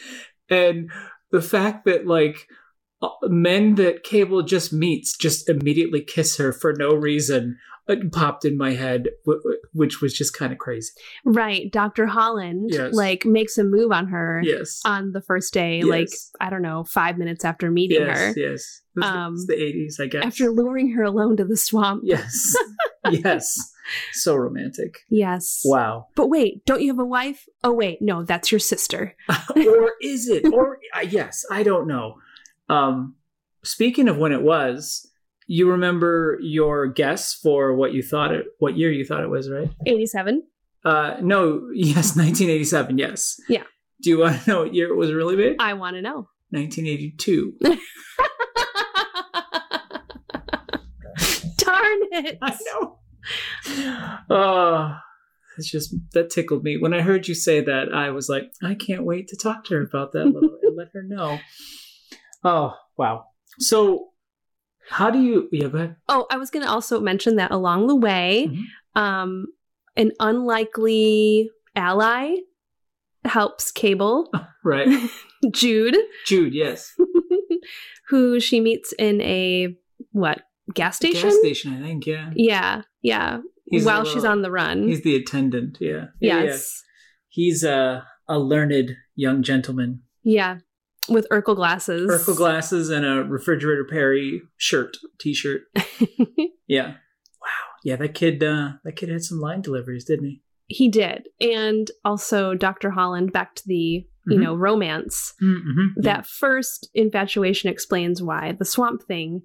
And 0.48 0.90
the 1.30 1.42
fact 1.42 1.84
that, 1.86 2.06
like, 2.06 2.46
uh, 3.02 3.08
men 3.24 3.74
that 3.76 4.04
Cable 4.04 4.42
just 4.42 4.72
meets 4.72 5.16
just 5.16 5.48
immediately 5.48 6.00
kiss 6.00 6.36
her 6.36 6.52
for 6.52 6.72
no 6.72 6.94
reason 6.94 7.58
popped 8.12 8.44
in 8.44 8.56
my 8.56 8.72
head, 8.72 9.08
which 9.72 10.00
was 10.00 10.12
just 10.14 10.34
kind 10.34 10.52
of 10.52 10.58
crazy. 10.58 10.90
Right. 11.24 11.70
Dr. 11.72 12.06
Holland 12.06 12.70
Yes. 12.72 12.92
like 12.94 13.24
makes 13.24 13.56
a 13.58 13.64
move 13.64 13.92
on 13.92 14.08
her 14.08 14.40
Yes. 14.44 14.80
on 14.84 15.12
the 15.12 15.22
first 15.22 15.52
day, 15.54 15.78
Yes. 15.78 15.86
like 15.86 16.08
I 16.40 16.50
don't 16.50 16.62
know, 16.62 16.84
five 16.84 17.18
minutes 17.18 17.44
after 17.44 17.70
meeting 17.70 18.00
yes, 18.02 18.18
her. 18.18 18.32
yes. 18.36 18.82
It's, 18.96 19.06
Um, 19.06 19.34
it's 19.34 19.46
the 19.46 19.54
80s, 19.54 20.00
I 20.00 20.06
guess. 20.06 20.24
After 20.24 20.50
luring 20.50 20.90
her 20.92 21.02
alone 21.04 21.36
to 21.38 21.44
the 21.44 21.56
swamp. 21.56 22.02
Yes. 22.04 22.54
yes. 23.10 23.56
So 24.12 24.34
romantic. 24.34 24.98
Yes. 25.08 25.62
Wow. 25.64 26.08
But 26.14 26.28
wait, 26.28 26.64
don't 26.66 26.82
you 26.82 26.88
have 26.88 26.98
a 26.98 27.04
wife? 27.06 27.46
Oh 27.64 27.72
wait, 27.72 28.02
no, 28.02 28.22
that's 28.22 28.52
your 28.52 28.58
sister. 28.58 29.14
or 29.56 29.92
is 30.02 30.28
it? 30.28 30.44
Or 30.52 30.78
uh, 30.94 31.00
yes, 31.08 31.44
I 31.50 31.62
don't 31.62 31.86
know. 31.86 32.18
Um 32.68 33.14
speaking 33.62 34.08
of 34.08 34.18
when 34.18 34.32
it 34.32 34.42
was, 34.42 35.07
you 35.48 35.68
remember 35.70 36.38
your 36.40 36.86
guess 36.86 37.34
for 37.34 37.74
what 37.74 37.92
you 37.92 38.02
thought 38.02 38.32
it 38.32 38.44
what 38.60 38.76
year 38.76 38.92
you 38.92 39.04
thought 39.04 39.22
it 39.24 39.30
was, 39.30 39.50
right? 39.50 39.70
87. 39.86 40.42
Uh 40.84 41.16
no, 41.20 41.68
yes, 41.74 42.14
1987, 42.16 42.98
yes. 42.98 43.40
Yeah. 43.48 43.64
Do 44.00 44.10
you 44.10 44.18
want 44.20 44.40
to 44.42 44.50
know 44.50 44.62
what 44.62 44.74
year 44.74 44.92
it 44.92 44.96
was 44.96 45.12
really 45.12 45.34
big? 45.34 45.56
I 45.58 45.74
want 45.74 45.96
to 45.96 46.02
know. 46.02 46.28
1982. 46.50 47.58
Darn 51.58 51.98
it. 52.12 52.38
I 52.40 52.56
know. 52.72 52.98
Oh, 54.30 54.96
it's 55.58 55.70
just 55.70 55.94
that 56.12 56.30
tickled 56.30 56.62
me. 56.62 56.76
When 56.78 56.94
I 56.94 57.00
heard 57.00 57.26
you 57.28 57.34
say 57.34 57.60
that, 57.60 57.92
I 57.92 58.10
was 58.10 58.28
like, 58.28 58.52
I 58.62 58.74
can't 58.74 59.04
wait 59.04 59.28
to 59.28 59.36
talk 59.36 59.64
to 59.64 59.74
her 59.74 59.82
about 59.82 60.12
that 60.12 60.26
little 60.26 60.56
and 60.62 60.76
let 60.76 60.88
her 60.92 61.02
know. 61.02 61.38
Oh, 62.44 62.74
wow. 62.96 63.24
So, 63.58 64.10
how 64.88 65.10
do 65.10 65.20
you? 65.20 65.48
Yeah, 65.52 65.68
go 65.68 65.78
ahead. 65.78 65.96
Oh, 66.08 66.26
I 66.30 66.36
was 66.36 66.50
going 66.50 66.64
to 66.64 66.70
also 66.70 67.00
mention 67.00 67.36
that 67.36 67.50
along 67.50 67.86
the 67.86 67.96
way, 67.96 68.48
Mhm. 68.50 69.00
um, 69.00 69.46
an 69.96 70.12
unlikely 70.20 71.50
ally 71.76 72.36
helps 73.24 73.70
Cable, 73.70 74.30
Right, 74.64 74.88
Jude, 75.52 75.96
Jude. 76.26 76.54
Yes, 76.54 76.94
who 78.08 78.40
she 78.40 78.60
meets 78.60 78.92
in 78.98 79.20
a 79.22 79.76
what 80.12 80.42
gas 80.74 80.96
station? 80.96 81.28
gas 81.30 81.38
station. 81.38 81.72
I 81.82 81.86
think. 81.86 82.06
Yeah, 82.06 82.30
Yeah, 82.34 82.82
yeah. 83.02 83.38
He's 83.70 83.84
While 83.84 84.02
a 84.02 84.06
she's 84.06 84.24
on 84.24 84.40
the 84.42 84.50
run. 84.50 84.88
He's 84.88 85.02
the 85.02 85.14
attendant. 85.16 85.76
Yeah. 85.80 86.06
Yeah, 86.20 86.38
yeah. 86.38 86.42
yes. 86.44 86.82
He's 87.28 87.62
a 87.64 88.06
a 88.26 88.38
learned 88.38 88.96
young 89.14 89.42
gentleman. 89.42 90.02
Yeah. 90.22 90.58
With 91.08 91.26
Urkel 91.30 91.56
glasses. 91.56 92.10
Urkel 92.10 92.36
glasses 92.36 92.90
and 92.90 93.04
a 93.06 93.22
refrigerator 93.24 93.84
Perry 93.84 94.42
shirt, 94.56 94.96
t-shirt. 95.20 95.62
Yeah. 96.70 96.88
Wow. 97.40 97.48
Yeah, 97.82 97.96
that 97.96 98.12
kid. 98.14 98.42
Uh, 98.44 98.72
that 98.84 98.96
kid 98.96 99.08
had 99.08 99.22
some 99.22 99.40
line 99.40 99.62
deliveries, 99.62 100.04
didn't 100.04 100.26
he? 100.26 100.42
he 100.70 100.90
did. 100.90 101.28
And 101.40 101.90
also 102.04 102.52
Dr. 102.54 102.90
Holland 102.90 103.32
back 103.32 103.54
to 103.54 103.62
the, 103.66 103.74
you 103.74 104.06
Mhm. 104.38 104.42
know, 104.42 104.54
romance. 104.54 105.32
Mm-hmm. 105.42 106.02
That 106.02 106.26
first 106.26 106.90
infatuation 106.92 107.70
explains 107.70 108.20
why 108.22 108.52
the 108.52 108.66
swamp 108.66 109.04
thing 109.04 109.40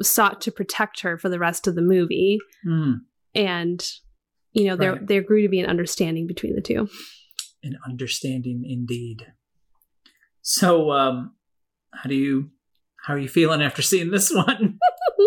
sought 0.00 0.40
to 0.40 0.50
protect 0.50 1.00
her 1.02 1.18
for 1.18 1.28
the 1.28 1.38
rest 1.38 1.66
of 1.66 1.74
the 1.74 1.82
movie. 1.82 2.38
Mm. 2.66 3.00
And 3.34 3.86
you 4.52 4.64
know, 4.64 4.76
there 4.76 4.98
there 5.02 5.20
grew 5.22 5.42
to 5.42 5.48
be 5.50 5.60
an 5.60 5.68
understanding 5.68 6.26
between 6.26 6.54
the 6.54 6.62
two. 6.62 6.88
An 7.62 7.76
understanding 7.86 8.62
indeed. 8.66 9.26
So, 10.42 10.90
um, 10.92 11.34
how 11.94 12.08
do 12.08 12.14
you 12.14 12.50
how 13.04 13.14
are 13.14 13.18
you 13.18 13.28
feeling 13.28 13.62
after 13.62 13.82
seeing 13.82 14.10
this 14.10 14.32
one? 14.32 14.78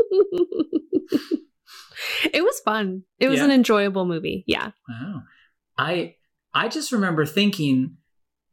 it 2.33 2.43
was 2.43 2.59
fun. 2.61 3.03
It 3.19 3.27
was 3.29 3.39
Yeah. 3.39 3.45
an 3.45 3.51
enjoyable 3.51 4.05
movie. 4.05 4.43
Yeah. 4.47 4.71
Wow. 4.87 5.23
I 5.77 6.15
I 6.53 6.67
just 6.69 6.91
remember 6.91 7.25
thinking 7.25 7.97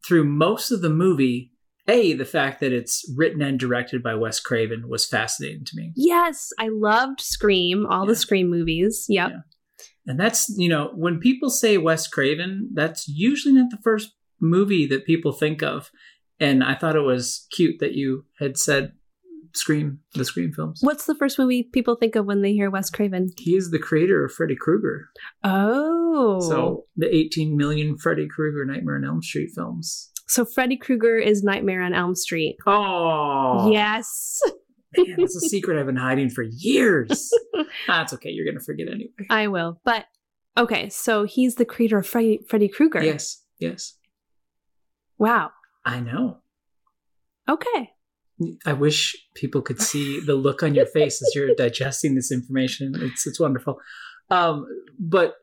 through 0.07 0.25
most 0.25 0.71
of 0.73 0.83
the 0.83 0.91
movie, 0.91 1.53
a 1.89 2.15
the 2.15 2.25
fact 2.25 2.61
that 2.61 2.73
it's 2.73 3.09
written 3.17 3.43
and 3.43 3.59
directed 3.59 4.03
by 4.03 4.15
Wes 4.15 4.41
Craven 4.41 4.89
was 4.89 5.07
fascinating 5.07 5.65
to 5.67 5.77
me. 5.77 5.93
Yes, 5.95 6.51
I 6.59 6.69
loved 6.69 7.21
Scream, 7.21 7.87
all 7.87 8.05
Yeah. 8.05 8.09
the 8.11 8.17
Scream 8.17 8.51
movies. 8.51 9.07
Yep. 9.09 9.31
Yeah. 9.31 9.41
And 10.05 10.19
that's, 10.19 10.49
you 10.59 10.69
know, 10.69 10.91
when 10.97 11.21
people 11.21 11.49
say 11.49 11.79
Wes 11.79 12.09
Craven, 12.09 12.71
that's 12.75 13.07
usually 13.07 13.55
not 13.55 13.71
the 13.71 13.79
first 13.85 14.13
movie 14.41 14.85
that 14.89 15.07
people 15.07 15.31
think 15.33 15.63
of. 15.63 15.91
And 16.41 16.65
I 16.65 16.75
thought 16.75 16.97
it 16.97 17.01
was 17.01 17.47
cute 17.53 17.77
that 17.81 17.93
you 17.93 18.25
had 18.39 18.57
said 18.59 18.93
Scream, 19.55 20.01
the 20.15 20.25
Scream 20.25 20.53
films. 20.53 20.81
What's 20.83 21.07
the 21.07 21.15
first 21.15 21.39
movie 21.39 21.69
people 21.73 21.95
think 21.97 22.17
of 22.17 22.27
when 22.27 22.43
they 22.43 22.53
hear 22.53 22.71
Wes 22.71 22.91
Craven? 22.91 23.31
He 23.39 23.55
is 23.57 23.71
the 23.71 23.79
creator 23.79 24.25
of 24.25 24.33
Freddy 24.33 24.57
Krueger. 24.59 25.09
Oh. 25.45 26.41
So 26.41 26.87
the 26.97 27.15
18 27.15 27.57
million 27.57 27.97
Freddy 27.99 28.27
Krueger 28.29 28.65
Nightmare 28.65 28.97
on 28.97 29.05
Elm 29.05 29.23
Street 29.23 29.51
films. 29.55 30.11
So 30.27 30.45
Freddy 30.45 30.77
Krueger 30.77 31.19
is 31.19 31.43
Nightmare 31.43 31.83
on 31.83 31.93
Elm 31.95 32.15
Street. 32.15 32.57
Oh, 32.67 33.71
Yes. 33.71 34.41
Man, 34.97 35.17
that's 35.19 35.37
a 35.37 35.41
secret 35.41 35.79
I've 35.79 35.87
been 35.87 35.97
hiding 35.97 36.29
for 36.29 36.43
years. 36.43 37.31
That's 37.87 38.13
okay. 38.13 38.29
You're 38.29 38.45
going 38.45 38.59
to 38.59 38.65
forget 38.65 38.89
anyway. 38.89 39.09
I 39.31 39.49
will. 39.49 39.81
But 39.85 40.05
okay, 40.59 40.91
so 40.91 41.25
he's 41.25 41.55
the 41.55 41.65
creator 41.65 41.97
of 41.99 42.07
Freddy, 42.07 42.41
Freddy 42.47 42.69
Krueger. 42.69 43.03
Yes, 43.03 43.43
yes. 43.59 43.97
Wow. 45.19 45.51
I 45.85 46.01
know. 46.01 46.39
Okay. 47.49 47.91
I 48.67 48.73
wish 48.73 49.17
people 49.35 49.63
could 49.63 49.81
see 49.81 50.21
the 50.21 50.35
look 50.35 50.63
on 50.63 50.75
your 50.75 50.87
face 50.87 51.23
as 51.23 51.33
you're 51.35 51.55
digesting 51.55 52.15
this 52.15 52.33
information. 52.33 52.95
It's 52.97 53.27
it's 53.27 53.39
wonderful. 53.39 53.79
Um, 54.31 54.67
but 54.99 55.35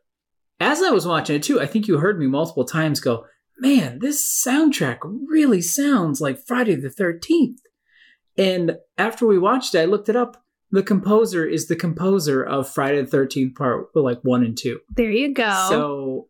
as 0.59 0.81
I 0.81 0.89
was 0.89 1.05
watching 1.07 1.35
it 1.37 1.43
too, 1.43 1.61
I 1.61 1.65
think 1.65 1.87
you 1.87 1.99
heard 1.99 2.19
me 2.19 2.27
multiple 2.27 2.65
times 2.65 2.99
go, 2.99 3.25
"Man, 3.57 3.99
this 3.99 4.21
soundtrack 4.45 4.97
really 5.27 5.61
sounds 5.61 6.19
like 6.19 6.45
Friday 6.45 6.75
the 6.75 6.89
13th." 6.89 7.59
And 8.37 8.77
after 8.97 9.25
we 9.25 9.37
watched 9.37 9.75
it, 9.75 9.79
I 9.79 9.85
looked 9.85 10.09
it 10.09 10.15
up. 10.15 10.43
The 10.71 10.83
composer 10.83 11.45
is 11.45 11.67
the 11.67 11.75
composer 11.75 12.43
of 12.43 12.69
Friday 12.69 13.01
the 13.01 13.07
13th 13.17 13.55
part 13.55 13.87
like 13.95 14.19
1 14.23 14.43
and 14.43 14.57
2. 14.57 14.79
There 14.95 15.11
you 15.11 15.33
go. 15.33 15.65
So 15.69 16.27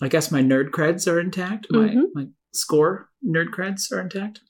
I 0.00 0.08
guess 0.08 0.30
my 0.30 0.42
nerd 0.42 0.70
creds 0.70 1.10
are 1.10 1.20
intact. 1.20 1.66
My 1.70 1.88
Mhm. 1.88 2.04
my 2.14 2.26
score 2.52 3.08
nerd 3.26 3.48
creds 3.54 3.90
are 3.92 4.00
intact. 4.00 4.40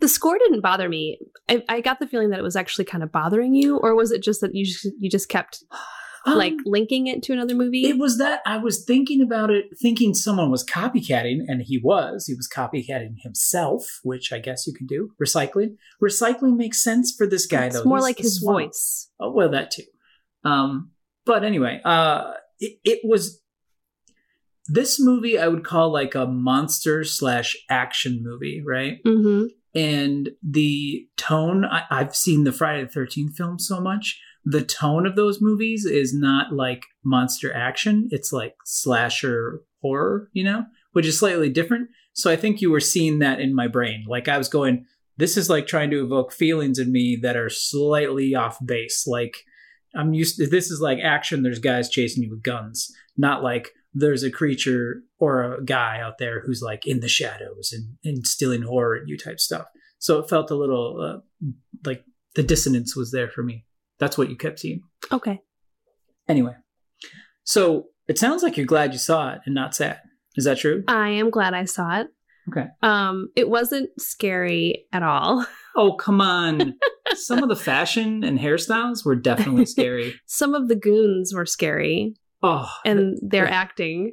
the 0.00 0.08
score 0.08 0.38
didn't 0.38 0.60
bother 0.62 0.88
me. 0.88 1.18
I, 1.48 1.62
I 1.68 1.80
got 1.80 1.98
the 2.00 2.06
feeling 2.06 2.30
that 2.30 2.38
it 2.38 2.42
was 2.42 2.56
actually 2.56 2.86
kind 2.86 3.02
of 3.04 3.12
bothering 3.12 3.54
you, 3.54 3.76
or 3.78 3.94
was 3.94 4.10
it 4.10 4.22
just 4.22 4.40
that 4.40 4.54
you 4.54 4.64
just, 4.64 4.86
you 4.98 5.10
just 5.10 5.28
kept 5.28 5.62
like 6.26 6.52
Um, 6.54 6.58
linking 6.64 7.06
it 7.06 7.22
to 7.24 7.32
another 7.32 7.54
movie? 7.54 7.86
It 7.86 7.98
was 7.98 8.18
that 8.18 8.40
I 8.46 8.56
was 8.56 8.84
thinking 8.84 9.22
about 9.22 9.50
it, 9.50 9.66
thinking 9.80 10.12
someone 10.12 10.50
was 10.50 10.64
copycatting, 10.64 11.40
and 11.46 11.62
he 11.62 11.78
was. 11.78 12.26
He 12.26 12.34
was 12.34 12.48
copycatting 12.48 13.16
himself, 13.22 14.00
which 14.02 14.32
I 14.32 14.40
guess 14.40 14.66
you 14.66 14.72
can 14.74 14.86
do. 14.88 15.10
Recycling. 15.24 15.76
Recycling 16.02 16.56
makes 16.56 16.82
sense 16.82 17.14
for 17.16 17.26
this 17.28 17.46
guy, 17.46 17.66
it's 17.66 17.76
though. 17.76 17.84
more 17.84 17.98
He's 17.98 18.02
like 18.04 18.18
his 18.18 18.40
swamp. 18.40 18.66
voice. 18.66 19.08
Oh, 19.20 19.30
well, 19.30 19.50
that 19.50 19.70
too. 19.70 19.84
Um, 20.44 20.90
but 21.24 21.44
anyway, 21.44 21.80
uh, 21.84 22.32
it, 22.58 22.78
it 22.84 23.00
was. 23.04 23.40
This 24.68 25.00
movie 25.00 25.38
I 25.38 25.48
would 25.48 25.64
call 25.64 25.92
like 25.92 26.14
a 26.14 26.26
monster 26.26 27.04
slash 27.04 27.56
action 27.70 28.20
movie, 28.22 28.62
right? 28.64 29.02
Mm-hmm. 29.04 29.46
and 29.74 30.30
the 30.42 31.06
tone 31.18 31.64
I, 31.64 31.82
i've 31.90 32.16
seen 32.16 32.44
the 32.44 32.52
friday 32.52 32.84
the 32.84 33.00
13th 33.00 33.34
film 33.34 33.58
so 33.58 33.80
much. 33.80 34.20
The 34.44 34.62
tone 34.62 35.06
of 35.06 35.16
those 35.16 35.42
movies 35.42 35.84
is 35.84 36.14
not 36.14 36.52
like 36.52 36.84
monster 37.04 37.52
action. 37.52 38.08
It's 38.10 38.32
like 38.32 38.54
slasher 38.64 39.62
horror 39.82 40.30
you 40.32 40.44
know 40.44 40.64
which 40.92 41.06
is 41.06 41.18
slightly 41.18 41.50
different. 41.50 41.90
So 42.14 42.30
i 42.30 42.36
think 42.36 42.60
you 42.60 42.70
were 42.70 42.80
seeing 42.80 43.18
that 43.18 43.40
in 43.40 43.54
my 43.54 43.68
brain. 43.68 44.04
Like 44.08 44.28
i 44.28 44.38
was 44.38 44.48
going 44.48 44.86
this 45.18 45.36
is 45.36 45.48
like 45.48 45.66
trying 45.66 45.90
to 45.90 46.04
evoke 46.04 46.32
feelings 46.32 46.78
in 46.78 46.92
me 46.92 47.16
that 47.22 47.36
are 47.36 47.50
slightly 47.50 48.34
off 48.34 48.58
base. 48.64 49.06
Like 49.06 49.36
i'm 49.94 50.14
used 50.14 50.36
to 50.38 50.46
this 50.46 50.70
is 50.70 50.80
like 50.80 50.98
action. 51.02 51.42
There's 51.42 51.58
guys 51.58 51.90
chasing 51.90 52.22
you 52.22 52.30
with 52.30 52.42
guns 52.42 52.92
not 53.16 53.42
like 53.42 53.70
there's 53.98 54.22
a 54.22 54.30
creature 54.30 55.02
or 55.18 55.54
a 55.54 55.64
guy 55.64 56.00
out 56.00 56.18
there 56.18 56.42
who's 56.44 56.60
like 56.60 56.86
in 56.86 57.00
the 57.00 57.08
shadows 57.08 57.72
and 57.72 57.96
instilling 58.04 58.62
horror 58.62 58.98
in 58.98 59.08
you 59.08 59.16
type 59.16 59.40
stuff. 59.40 59.66
So 59.98 60.18
it 60.18 60.28
felt 60.28 60.50
a 60.50 60.54
little 60.54 61.00
uh, 61.00 61.48
like 61.84 62.04
the 62.34 62.42
dissonance 62.42 62.94
was 62.94 63.10
there 63.10 63.28
for 63.28 63.42
me. 63.42 63.64
That's 63.98 64.18
what 64.18 64.28
you 64.28 64.36
kept 64.36 64.58
seeing. 64.58 64.82
Okay. 65.10 65.40
Anyway, 66.28 66.54
so 67.44 67.86
it 68.06 68.18
sounds 68.18 68.42
like 68.42 68.58
you're 68.58 68.66
glad 68.66 68.92
you 68.92 68.98
saw 68.98 69.32
it 69.32 69.40
and 69.46 69.54
not 69.54 69.74
sad. 69.74 70.00
Is 70.36 70.44
that 70.44 70.58
true? 70.58 70.84
I 70.88 71.08
am 71.10 71.30
glad 71.30 71.54
I 71.54 71.64
saw 71.64 72.00
it. 72.00 72.08
Okay. 72.48 72.66
Um, 72.82 73.30
it 73.34 73.48
wasn't 73.48 73.88
scary 73.98 74.86
at 74.92 75.02
all. 75.02 75.46
Oh, 75.78 75.92
come 75.92 76.22
on. 76.22 76.78
Some 77.16 77.42
of 77.42 77.50
the 77.50 77.54
fashion 77.54 78.24
and 78.24 78.38
hairstyles 78.38 79.04
were 79.04 79.14
definitely 79.14 79.66
scary. 79.76 80.18
Some 80.24 80.54
of 80.54 80.68
the 80.68 80.74
goons 80.74 81.34
were 81.34 81.44
scary, 81.44 82.14
Oh, 82.42 82.68
and 82.84 83.16
their 83.22 83.48
acting. 83.48 84.12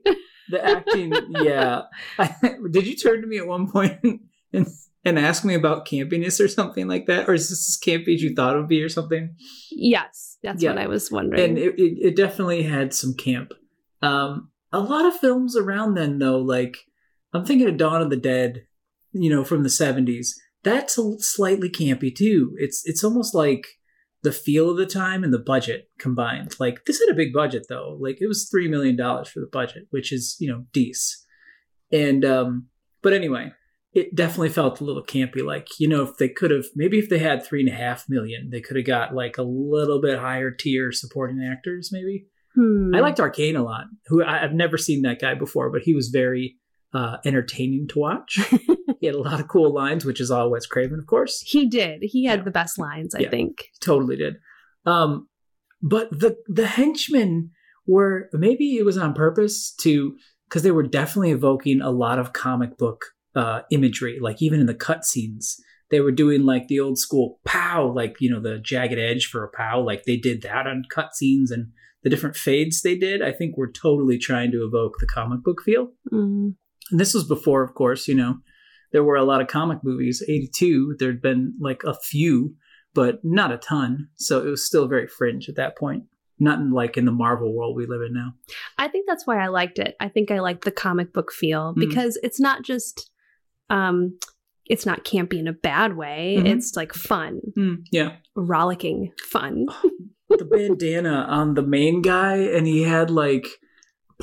the 0.49 0.63
acting, 0.65 1.13
yeah. 1.29 1.83
Did 2.71 2.87
you 2.87 2.95
turn 2.95 3.21
to 3.21 3.27
me 3.27 3.37
at 3.37 3.47
one 3.47 3.69
point 3.69 3.99
and, 4.53 4.67
and 5.05 5.19
ask 5.19 5.43
me 5.45 5.53
about 5.55 5.85
campiness 5.87 6.43
or 6.43 6.47
something 6.47 6.87
like 6.87 7.05
that? 7.07 7.27
Or 7.29 7.33
is 7.33 7.49
this 7.49 7.67
as 7.69 7.79
campy 7.85 8.15
as 8.15 8.21
you 8.23 8.33
thought 8.33 8.55
it 8.55 8.59
would 8.59 8.67
be 8.69 8.81
or 8.81 8.89
something? 8.89 9.35
yes, 9.71 10.37
that's 10.41 10.63
Yeah. 10.63 10.71
what 10.71 10.79
I 10.79 10.87
was 10.87 11.11
wondering. 11.11 11.43
and 11.43 11.57
it, 11.57 11.75
it, 11.77 11.97
it 12.09 12.15
definitely 12.15 12.63
had 12.63 12.93
some 12.93 13.13
camp. 13.13 13.53
Um, 14.01 14.49
a 14.71 14.79
lot 14.79 15.05
of 15.05 15.15
films 15.17 15.55
around 15.55 15.93
then, 15.95 16.19
though, 16.19 16.39
like 16.39 16.77
I'm 17.33 17.45
thinking 17.45 17.67
of 17.69 17.77
Dawn 17.77 18.01
of 18.01 18.09
the 18.09 18.17
Dead, 18.17 18.65
you 19.12 19.29
know, 19.29 19.43
from 19.43 19.63
the 19.63 19.69
'70s. 19.69 20.29
That's 20.63 20.97
a, 20.97 21.13
slightly 21.19 21.69
campy 21.69 22.13
too. 22.15 22.55
It's 22.57 22.81
it's 22.86 23.03
almost 23.03 23.36
like 23.36 23.67
the 24.23 24.31
feel 24.31 24.69
of 24.69 24.77
the 24.77 24.86
time 24.86 25.23
and 25.23 25.33
the 25.33 25.39
budget 25.39 25.89
combined. 25.99 26.55
Like 26.59 26.86
this 26.86 26.99
had 26.99 27.12
a 27.13 27.17
big 27.17 27.33
budget 27.33 27.67
though. 27.69 27.97
Like 27.99 28.17
it 28.21 28.27
was 28.27 28.47
three 28.49 28.67
million 28.67 28.95
dollars 28.95 29.29
for 29.29 29.39
the 29.39 29.49
budget, 29.51 29.83
which 29.91 30.12
is 30.12 30.36
you 30.39 30.49
know 30.49 30.65
decent. 30.73 31.19
And 31.91 32.25
um, 32.25 32.67
but 33.01 33.13
anyway, 33.13 33.51
it 33.93 34.15
definitely 34.15 34.49
felt 34.49 34.81
a 34.81 34.83
little 34.83 35.03
campy. 35.03 35.45
Like 35.45 35.67
you 35.79 35.88
know, 35.88 36.03
if 36.03 36.17
they 36.17 36.29
could 36.29 36.51
have 36.51 36.65
maybe 36.75 36.99
if 36.99 37.09
they 37.09 37.19
had 37.19 37.45
three 37.45 37.59
and 37.62 37.69
a 37.69 37.75
half 37.75 38.05
million, 38.09 38.49
they 38.49 38.62
could 38.62 38.77
have 38.77 38.86
got 38.86 39.13
like 39.13 39.38
a 39.38 39.43
little 39.43 40.01
bit 40.01 40.19
higher 40.19 40.51
tier 40.51 40.91
supporting 40.91 41.43
actors. 41.43 41.89
Maybe 41.91 42.27
Hmm. 42.55 42.93
I 42.93 42.99
liked 42.99 43.19
Arcane 43.19 43.55
a 43.55 43.63
lot. 43.63 43.86
Who 44.07 44.23
I, 44.23 44.43
I've 44.43 44.53
never 44.53 44.77
seen 44.77 45.01
that 45.03 45.19
guy 45.19 45.33
before, 45.33 45.71
but 45.71 45.81
he 45.81 45.95
was 45.95 46.09
very 46.09 46.57
uh, 46.93 47.17
entertaining 47.25 47.88
to 47.89 47.99
watch. 47.99 48.39
he 48.99 49.08
had 49.08 49.15
a 49.15 49.19
lot 49.21 49.39
of 49.39 49.47
cool 49.47 49.73
lines, 49.73 50.06
which 50.06 50.21
is 50.21 50.29
all 50.32 50.51
Wes 50.51 50.65
Craven, 50.65 50.99
of 50.99 51.08
course. 51.08 51.41
He 51.41 51.67
did. 51.67 51.99
He 52.03 52.25
had 52.25 52.39
Yeah. 52.39 52.43
the 52.45 52.51
best 52.51 52.77
lines, 52.77 53.15
I 53.15 53.19
Yeah. 53.21 53.29
think. 53.29 53.65
totally 53.82 54.15
did. 54.15 54.36
Um, 54.86 55.27
but 55.82 56.10
the 56.12 56.38
the 56.47 56.67
henchmen 56.67 57.51
were 57.88 58.29
maybe 58.32 58.77
it 58.77 58.86
was 58.86 58.97
on 58.97 59.13
purpose 59.13 59.73
to 59.82 60.15
because 60.47 60.63
they 60.63 60.71
were 60.71 60.84
definitely 60.88 61.32
evoking 61.32 61.82
a 61.82 61.89
lot 61.91 62.19
of 62.19 62.32
comic 62.34 62.77
book 62.77 63.06
uh, 63.36 63.62
imagery. 63.71 64.19
Like 64.21 64.41
even 64.41 64.60
in 64.60 64.67
the 64.67 64.75
cutscenes, 64.75 65.56
they 65.89 65.99
were 65.99 66.12
doing 66.12 66.43
like 66.45 66.67
the 66.67 66.79
old 66.79 66.97
school 66.99 67.39
pow, 67.43 67.91
like 67.91 68.17
you 68.21 68.29
know 68.29 68.39
the 68.39 68.60
jagged 68.60 68.99
edge 68.99 69.25
for 69.25 69.43
a 69.43 69.49
pow. 69.49 69.82
Like 69.82 70.03
they 70.03 70.15
did 70.17 70.41
that 70.43 70.67
on 70.67 70.84
cutscenes 70.95 71.49
and 71.51 71.71
the 72.03 72.10
different 72.10 72.36
fades 72.36 72.82
they 72.82 72.95
did. 72.97 73.21
I 73.21 73.32
think 73.32 73.58
were 73.58 73.71
totally 73.71 74.17
trying 74.17 74.51
to 74.51 74.63
evoke 74.65 74.99
the 74.99 75.08
comic 75.08 75.43
book 75.43 75.62
feel. 75.65 75.91
Mm. 76.12 76.56
And 76.91 77.00
this 77.00 77.13
was 77.13 77.24
before, 77.28 77.63
of 77.63 77.74
course, 77.74 78.08
you 78.08 78.15
know, 78.15 78.39
there 78.91 79.04
were 79.04 79.15
a 79.15 79.24
lot 79.24 79.41
of 79.41 79.48
comic 79.48 79.80
movies. 79.84 80.24
82, 80.28 80.96
there'd 81.00 81.22
been 81.22 81.56
like 81.60 81.84
a 81.84 81.93
few, 81.96 82.56
but 82.93 83.19
not 83.24 83.52
a 83.52 83.58
ton. 83.58 84.10
So 84.15 84.39
it 84.46 84.50
was 84.50 84.65
still 84.65 84.88
very 84.88 85.08
fringe 85.08 85.50
at 85.50 85.56
that 85.56 85.78
point. 85.78 86.04
Not 86.39 86.60
in, 86.60 86.72
like 86.72 86.98
in 86.98 87.06
the 87.06 87.12
Marvel 87.12 87.54
world 87.54 87.76
we 87.76 87.86
live 87.86 88.02
in 88.02 88.13
now. 88.13 88.34
I 88.78 88.88
think 88.89 89.08
that's 89.08 89.26
why 89.26 89.43
I 89.43 89.48
liked 89.48 89.80
it. 89.80 89.96
I 90.00 90.10
think 90.10 90.30
I 90.30 90.39
liked 90.39 90.65
the 90.65 90.72
comic 90.72 91.13
book 91.13 91.32
feel 91.32 91.74
Mm. 91.74 91.80
because 91.80 92.17
it's 92.22 92.39
not 92.39 92.63
just 92.63 93.10
um 93.69 94.17
it's 94.65 94.86
not 94.86 95.04
campy 95.06 95.39
in 95.39 95.48
a 95.48 95.54
bad 95.54 95.96
way. 95.98 96.38
Mhm. 96.39 96.46
It's 96.48 96.76
like 96.76 96.93
fun, 96.93 97.41
yeah. 97.91 98.15
rollicking 98.36 99.12
fun. 99.22 99.65
the 100.30 100.46
bandana 100.46 101.26
on 101.30 101.54
the 101.54 101.62
main 101.62 102.02
guy, 102.02 102.38
and 102.38 102.65
he 102.65 102.84
had 102.84 103.10
like 103.10 103.46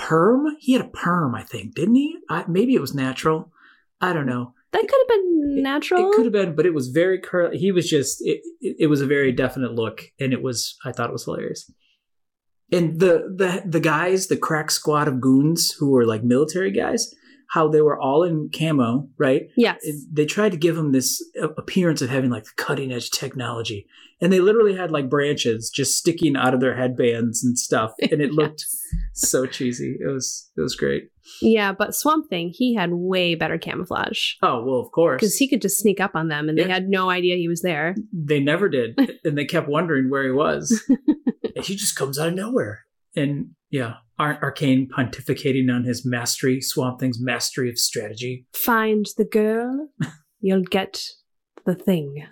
perm. 0.00 0.56
He 0.58 0.72
had 0.72 0.82
a 0.82 0.88
perm, 0.88 1.34
I 1.34 1.42
think, 1.42 1.74
didn't 1.74 1.96
he? 1.96 2.18
I, 2.28 2.44
maybe 2.48 2.74
it 2.74 2.80
was 2.80 2.94
natural. 2.94 3.52
I 4.00 4.12
don't 4.12 4.26
know. 4.26 4.54
That 4.72 4.82
could 4.82 5.00
have 5.00 5.08
been 5.08 5.62
natural. 5.62 6.08
It 6.08 6.14
could 6.14 6.24
have 6.24 6.32
been, 6.32 6.54
but 6.54 6.66
it 6.66 6.74
was 6.74 6.88
very 6.88 7.18
curly. 7.18 7.58
He 7.58 7.72
was 7.72 7.88
just, 7.88 8.20
it, 8.20 8.40
it, 8.60 8.76
it 8.80 8.86
was 8.86 9.00
a 9.00 9.06
very 9.06 9.32
definite 9.32 9.74
look, 9.74 10.02
and 10.20 10.32
it 10.32 10.42
was, 10.42 10.76
I 10.84 10.92
thought 10.92 11.10
it 11.10 11.12
was 11.12 11.24
hilarious. 11.24 11.70
And 12.72 13.00
the 13.00 13.34
the 13.36 13.64
the 13.66 13.80
guys, 13.80 14.28
the 14.28 14.36
crack 14.36 14.70
squad 14.70 15.08
of 15.08 15.20
goons 15.20 15.72
who 15.72 15.90
were 15.90 16.06
like 16.06 16.22
military 16.22 16.70
guys, 16.70 17.12
how 17.50 17.66
they 17.66 17.80
were 17.80 17.98
all 17.98 18.22
in 18.22 18.48
camo, 18.56 19.08
right? 19.18 19.42
yes. 19.56 19.84
They 20.12 20.24
tried 20.24 20.52
to 20.52 20.58
give 20.58 20.76
them 20.76 20.92
this 20.92 21.22
appearance 21.56 22.00
of 22.00 22.08
having 22.08 22.30
like 22.30 22.44
cutting 22.56 22.92
edge 22.92 23.10
technology, 23.10 23.86
and 24.20 24.32
they 24.32 24.40
literally 24.40 24.76
had 24.76 24.92
like 24.92 25.10
branches 25.10 25.68
just 25.68 25.98
sticking 25.98 26.36
out 26.36 26.54
of 26.54 26.60
their 26.60 26.76
headbands 26.76 27.42
and 27.42 27.58
stuff, 27.58 27.92
and 28.10 28.20
it 28.20 28.32
looked 28.32 28.64
so 29.14 29.46
cheesy. 29.46 29.96
It 30.00 30.06
was 30.06 30.50
it 30.56 30.60
was 30.60 30.76
great. 30.76 31.08
Yeah, 31.42 31.72
but 31.72 31.94
Swamp 31.94 32.28
Thing, 32.28 32.52
he 32.54 32.74
had 32.74 32.92
way 32.92 33.34
better 33.34 33.58
camouflage 33.58 34.34
Oh 34.42 34.64
well, 34.64 34.80
of 34.80 34.92
course, 34.92 35.20
because 35.20 35.36
he 35.36 35.48
could 35.48 35.60
just 35.60 35.78
sneak 35.78 36.00
up 36.00 36.14
on 36.14 36.28
them 36.28 36.48
and 36.48 36.56
they 36.56 36.68
had 36.68 36.88
no 36.88 37.10
idea 37.10 37.36
he 37.36 37.48
was 37.48 37.62
there. 37.62 37.96
They 38.12 38.40
never 38.40 38.68
did, 38.68 38.98
and 39.24 39.36
they 39.36 39.44
kept 39.44 39.68
wondering 39.68 40.08
where 40.08 40.24
he 40.24 40.32
was. 40.32 40.84
and 40.88 41.64
he 41.64 41.74
just 41.74 41.96
comes 41.96 42.18
out 42.18 42.28
of 42.28 42.34
nowhere. 42.34 42.84
And 43.16 43.50
yeah, 43.70 43.94
Ar- 44.18 44.38
Arcane 44.42 44.88
pontificating 44.88 45.72
on 45.74 45.84
his 45.84 46.04
mastery, 46.04 46.60
Swamp 46.60 47.00
Thing's 47.00 47.20
mastery 47.20 47.70
of 47.70 47.78
strategy. 47.78 48.46
Find 48.54 49.06
the 49.16 49.24
girl, 49.24 49.88
you'll 50.40 50.62
get 50.62 51.02
the 51.66 51.74
thing. 51.74 52.26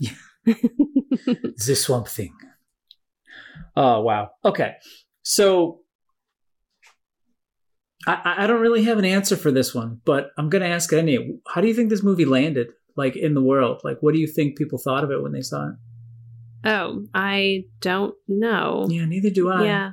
The 1.27 1.75
Swamp 1.77 2.09
Thing. 2.09 2.33
Oh 3.77 4.01
wow. 4.01 4.31
Okay, 4.45 4.75
so 5.23 5.81
I, 8.07 8.35
I- 8.39 8.47
don't 8.47 8.61
really 8.61 8.85
have 8.85 8.99
an 8.99 9.05
answer 9.05 9.37
for 9.37 9.51
this 9.51 9.75
one, 9.75 10.01
but 10.05 10.31
I'm 10.39 10.49
gonna 10.49 10.67
ask 10.67 10.93
it 10.93 10.99
anyway. 10.99 11.37
How 11.49 11.61
do 11.61 11.69
you 11.69 11.75
think 11.75 11.91
this 11.91 12.03
movie 12.03 12.25
landed, 12.25 12.69
like 12.97 13.17
in 13.17 13.35
the 13.35 13.43
world? 13.43 13.81
Like, 13.85 13.99
what 14.01 14.15
do 14.15 14.21
you 14.21 14.27
think 14.27 14.57
people 14.57 14.79
thought 14.79 15.05
of 15.05 15.11
it 15.11 15.23
when 15.23 15.33
they 15.33 15.43
saw 15.43 15.69
it? 15.71 15.75
Oh, 16.65 17.05
I 17.15 17.65
don't 17.81 18.15
know. 18.27 18.87
Yeah, 18.89 19.05
neither 19.05 19.31
do 19.31 19.51
I. 19.51 19.65
yeah. 19.65 19.91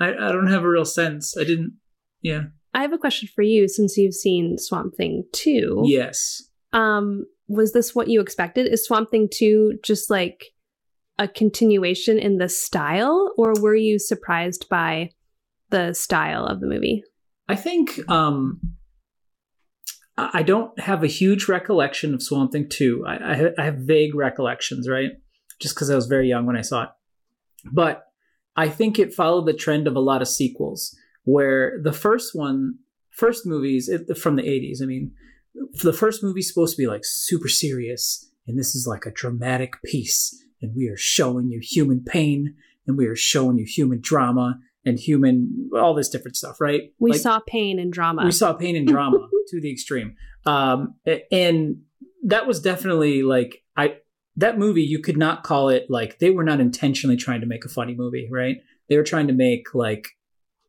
I, 0.00 0.12
I 0.12 0.32
don't 0.32 0.50
have 0.50 0.64
a 0.64 0.68
real 0.68 0.84
sense. 0.84 1.36
I 1.36 1.44
didn't. 1.44 1.74
Yeah. 2.20 2.42
I 2.74 2.82
have 2.82 2.92
a 2.92 2.98
question 2.98 3.28
for 3.34 3.42
you 3.42 3.68
since 3.68 3.96
you've 3.96 4.14
seen 4.14 4.56
Swamp 4.58 4.94
Thing 4.96 5.24
too. 5.32 5.82
Yes. 5.84 6.42
um, 6.72 7.26
was 7.48 7.72
this 7.72 7.94
what 7.94 8.08
you 8.08 8.20
expected? 8.20 8.66
Is 8.66 8.84
Swamp 8.84 9.10
Thing 9.10 9.28
2 9.30 9.80
just 9.84 10.10
like 10.10 10.46
a 11.18 11.28
continuation 11.28 12.18
in 12.18 12.38
the 12.38 12.48
style, 12.48 13.32
or 13.36 13.52
were 13.60 13.74
you 13.74 13.98
surprised 13.98 14.68
by 14.70 15.10
the 15.70 15.92
style 15.92 16.46
of 16.46 16.60
the 16.60 16.66
movie? 16.66 17.02
I 17.48 17.56
think 17.56 18.00
um, 18.08 18.60
I 20.16 20.30
I 20.34 20.42
don't 20.42 20.78
have 20.80 21.04
a 21.04 21.08
huge 21.08 21.48
recollection 21.48 22.14
of 22.14 22.22
Swamp 22.22 22.52
Thing 22.52 22.68
2. 22.70 23.04
I, 23.06 23.16
I, 23.16 23.50
I 23.58 23.64
have 23.64 23.76
vague 23.78 24.14
recollections, 24.14 24.88
right? 24.88 25.10
Just 25.60 25.74
because 25.74 25.90
I 25.90 25.94
was 25.94 26.06
very 26.06 26.28
young 26.28 26.46
when 26.46 26.56
I 26.56 26.62
saw 26.62 26.84
it. 26.84 26.88
But 27.70 28.04
I 28.56 28.68
think 28.68 28.98
it 28.98 29.14
followed 29.14 29.46
the 29.46 29.52
trend 29.54 29.86
of 29.86 29.96
a 29.96 30.00
lot 30.00 30.22
of 30.22 30.28
sequels, 30.28 30.96
where 31.24 31.80
the 31.82 31.92
first 31.92 32.34
one, 32.34 32.74
first 33.10 33.46
movies 33.46 33.88
it, 33.88 34.16
from 34.18 34.36
the 34.36 34.42
80s, 34.42 34.82
I 34.82 34.86
mean, 34.86 35.12
the 35.82 35.92
first 35.92 36.22
movie's 36.22 36.48
supposed 36.48 36.76
to 36.76 36.82
be 36.82 36.86
like 36.86 37.02
super 37.04 37.48
serious, 37.48 38.30
and 38.46 38.58
this 38.58 38.74
is 38.74 38.86
like 38.86 39.06
a 39.06 39.10
dramatic 39.12 39.74
piece, 39.84 40.42
and 40.60 40.74
we 40.76 40.88
are 40.88 40.96
showing 40.96 41.50
you 41.50 41.60
human 41.62 42.02
pain, 42.04 42.54
and 42.86 42.96
we 42.98 43.06
are 43.06 43.16
showing 43.16 43.58
you 43.58 43.64
human 43.66 44.00
drama 44.02 44.58
and 44.84 44.98
human, 44.98 45.70
all 45.76 45.94
this 45.94 46.08
different 46.08 46.36
stuff, 46.36 46.60
right? 46.60 46.92
We 46.98 47.12
Like- 47.12 47.20
saw 47.20 47.40
pain 47.46 47.78
and 47.78 47.92
drama. 47.92 48.24
we 48.24 48.32
saw 48.32 48.52
pain 48.52 48.74
and 48.76 48.86
drama 48.86 49.28
to 49.48 49.60
the 49.60 49.70
extreme 49.70 50.14
um 50.46 50.94
and 51.30 51.82
that 52.24 52.46
was 52.48 52.60
definitely 52.60 53.22
like 53.22 53.62
i 53.76 53.94
that 54.36 54.58
movie 54.58 54.82
you 54.82 54.98
could 54.98 55.16
not 55.16 55.44
call 55.44 55.68
it 55.68 55.86
like 55.90 56.18
they 56.18 56.30
were 56.30 56.44
not 56.44 56.60
intentionally 56.60 57.16
trying 57.16 57.40
to 57.40 57.46
make 57.46 57.64
a 57.64 57.68
funny 57.68 57.94
movie 57.94 58.28
right? 58.30 58.56
They 58.88 58.96
were 58.96 59.02
trying 59.02 59.26
to 59.28 59.32
make 59.32 59.74
like 59.74 60.08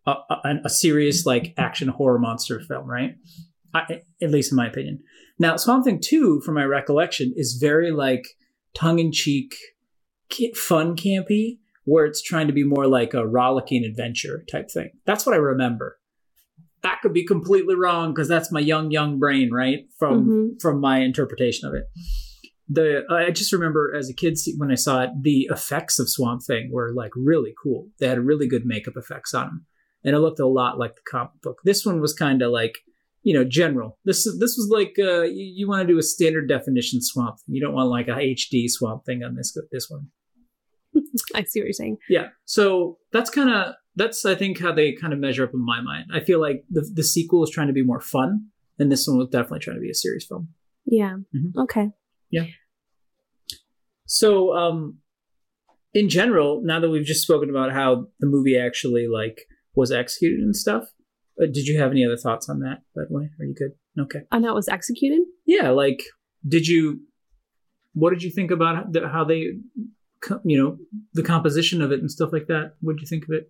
a, 0.06 0.15
a, 0.30 0.56
a 0.65 0.69
serious 0.69 1.26
like 1.26 1.54
action 1.58 1.88
horror 1.88 2.19
monster 2.19 2.60
film 2.60 2.89
right? 2.89 3.15
I, 3.73 4.02
at 4.21 4.30
least 4.30 4.52
in 4.52 4.56
my 4.58 4.67
opinion. 4.67 5.02
Now 5.39 5.56
swamp 5.58 5.86
thing 5.86 5.99
2 6.02 6.41
from 6.41 6.56
my 6.56 6.63
recollection 6.65 7.34
is 7.36 7.58
very 7.60 7.91
like 7.91 8.23
tongue-in-cheek 8.76 9.56
fun 10.56 10.95
campy 10.95 11.60
where 11.86 12.06
it's 12.06 12.21
trying 12.21 12.47
to 12.47 12.54
be 12.54 12.63
more 12.63 12.88
like 12.88 13.13
a 13.13 13.28
rollicking 13.28 13.84
adventure 13.84 14.43
type 14.52 14.69
thing. 14.71 14.89
That's 15.06 15.26
what 15.26 15.34
i 15.36 15.38
remember. 15.38 15.99
That 16.82 16.99
could 17.02 17.13
be 17.13 17.26
completely 17.26 17.76
wrong 17.76 18.13
because 18.13 18.28
that's 18.28 18.52
my 18.52 18.60
young 18.60 18.91
young 18.91 19.19
brain 19.19 19.52
right? 19.52 19.86
From 19.97 20.28
Mhm. 20.28 20.62
from 20.62 20.82
my 20.82 20.99
interpretation 20.99 21.67
of 21.67 21.73
it 21.76 21.86
the 22.73 23.03
i 23.09 23.29
just 23.31 23.53
remember 23.53 23.93
as 23.95 24.09
a 24.09 24.13
kid 24.13 24.38
when 24.57 24.71
i 24.71 24.75
saw 24.75 25.01
it 25.03 25.09
the 25.21 25.47
effects 25.51 25.99
of 25.99 26.09
swamp 26.09 26.41
thing 26.43 26.69
were 26.71 26.91
like 26.93 27.12
really 27.15 27.53
cool 27.62 27.88
they 27.99 28.07
had 28.07 28.19
really 28.19 28.47
good 28.47 28.65
makeup 28.65 28.95
effects 28.97 29.33
on 29.33 29.45
them 29.47 29.65
and 30.03 30.15
it 30.15 30.19
looked 30.19 30.39
a 30.39 30.47
lot 30.47 30.79
like 30.79 30.95
the 30.95 31.01
comic 31.09 31.31
book 31.41 31.59
this 31.63 31.86
one 31.86 31.99
was 32.01 32.13
kind 32.13 32.41
of 32.41 32.51
like 32.51 32.75
you 33.21 33.33
know 33.33 33.43
general 33.43 33.97
this 34.05 34.23
this 34.39 34.55
was 34.57 34.69
like 34.71 34.95
uh 34.99 35.21
you, 35.23 35.45
you 35.57 35.67
want 35.67 35.81
to 35.86 35.93
do 35.93 35.99
a 35.99 36.03
standard 36.03 36.47
definition 36.47 37.01
swamp 37.01 37.38
Thing. 37.39 37.55
you 37.55 37.62
don't 37.62 37.73
want 37.73 37.89
like 37.89 38.07
a 38.07 38.12
hd 38.12 38.69
swamp 38.69 39.05
thing 39.05 39.23
on 39.23 39.36
this 39.36 39.57
this 39.71 39.89
one 39.89 40.07
I 41.36 41.43
see 41.43 41.59
what 41.59 41.65
you're 41.65 41.73
saying. 41.73 41.97
yeah. 42.07 42.27
So 42.45 42.99
that's 43.12 43.29
kind 43.29 43.49
of 43.49 43.73
that's 43.95 44.25
I 44.25 44.36
think 44.36 44.59
how 44.59 44.71
they 44.71 44.93
kind 44.93 45.13
of 45.13 45.19
measure 45.19 45.43
up 45.43 45.53
in 45.53 45.65
my 45.65 45.81
mind. 45.81 46.05
I 46.13 46.19
feel 46.19 46.39
like 46.39 46.65
the 46.69 46.88
the 46.93 47.03
sequel 47.03 47.43
is 47.43 47.49
trying 47.49 47.67
to 47.67 47.73
be 47.73 47.83
more 47.83 47.99
fun, 48.01 48.47
and 48.79 48.91
this 48.91 49.07
one 49.07 49.17
was 49.17 49.29
definitely 49.29 49.59
trying 49.59 49.77
to 49.77 49.81
be 49.81 49.89
a 49.89 49.95
serious 49.95 50.25
film. 50.25 50.49
Yeah. 50.86 51.17
Mhm. 51.36 51.63
Okay. 51.63 51.89
So 54.05 54.53
um 54.55 54.99
in 55.93 56.09
general, 56.09 56.61
now 56.63 56.79
that 56.79 56.89
we've 56.89 57.05
just 57.05 57.21
spoken 57.21 57.49
about 57.49 57.71
how 57.71 58.07
the 58.19 58.27
movie 58.27 58.57
actually 58.57 59.07
like 59.07 59.41
was 59.75 59.91
executed 59.91 60.39
and 60.39 60.55
stuff, 60.55 60.85
uh, 61.41 61.45
did 61.45 61.67
you 61.67 61.79
have 61.79 61.91
any 61.91 62.03
other 62.05 62.17
thoughts 62.17 62.49
on 62.49 62.59
that? 62.59 62.81
By 62.95 63.03
the 63.07 63.13
way, 63.15 63.29
are 63.39 63.45
you 63.45 63.53
good? 63.53 63.73
Okay. 64.01 64.21
And 64.31 64.43
that 64.43 64.55
was 64.55 64.67
executed? 64.67 65.21
Yeah, 65.45 65.69
like 65.69 66.03
did 66.47 66.67
you 66.67 67.01
what 67.93 68.09
did 68.09 68.23
you 68.23 68.31
think 68.31 68.49
about 68.51 68.91
the, 68.91 69.07
how 69.07 69.23
they 69.23 69.51
you 70.43 70.57
know 70.57 70.77
the 71.13 71.21
composition 71.23 71.81
of 71.81 71.91
it 71.91 71.99
and 71.99 72.09
stuff 72.09 72.31
like 72.33 72.47
that 72.47 72.73
what 72.81 72.95
did 72.95 73.01
you 73.01 73.07
think 73.07 73.23
of 73.25 73.29
it 73.31 73.47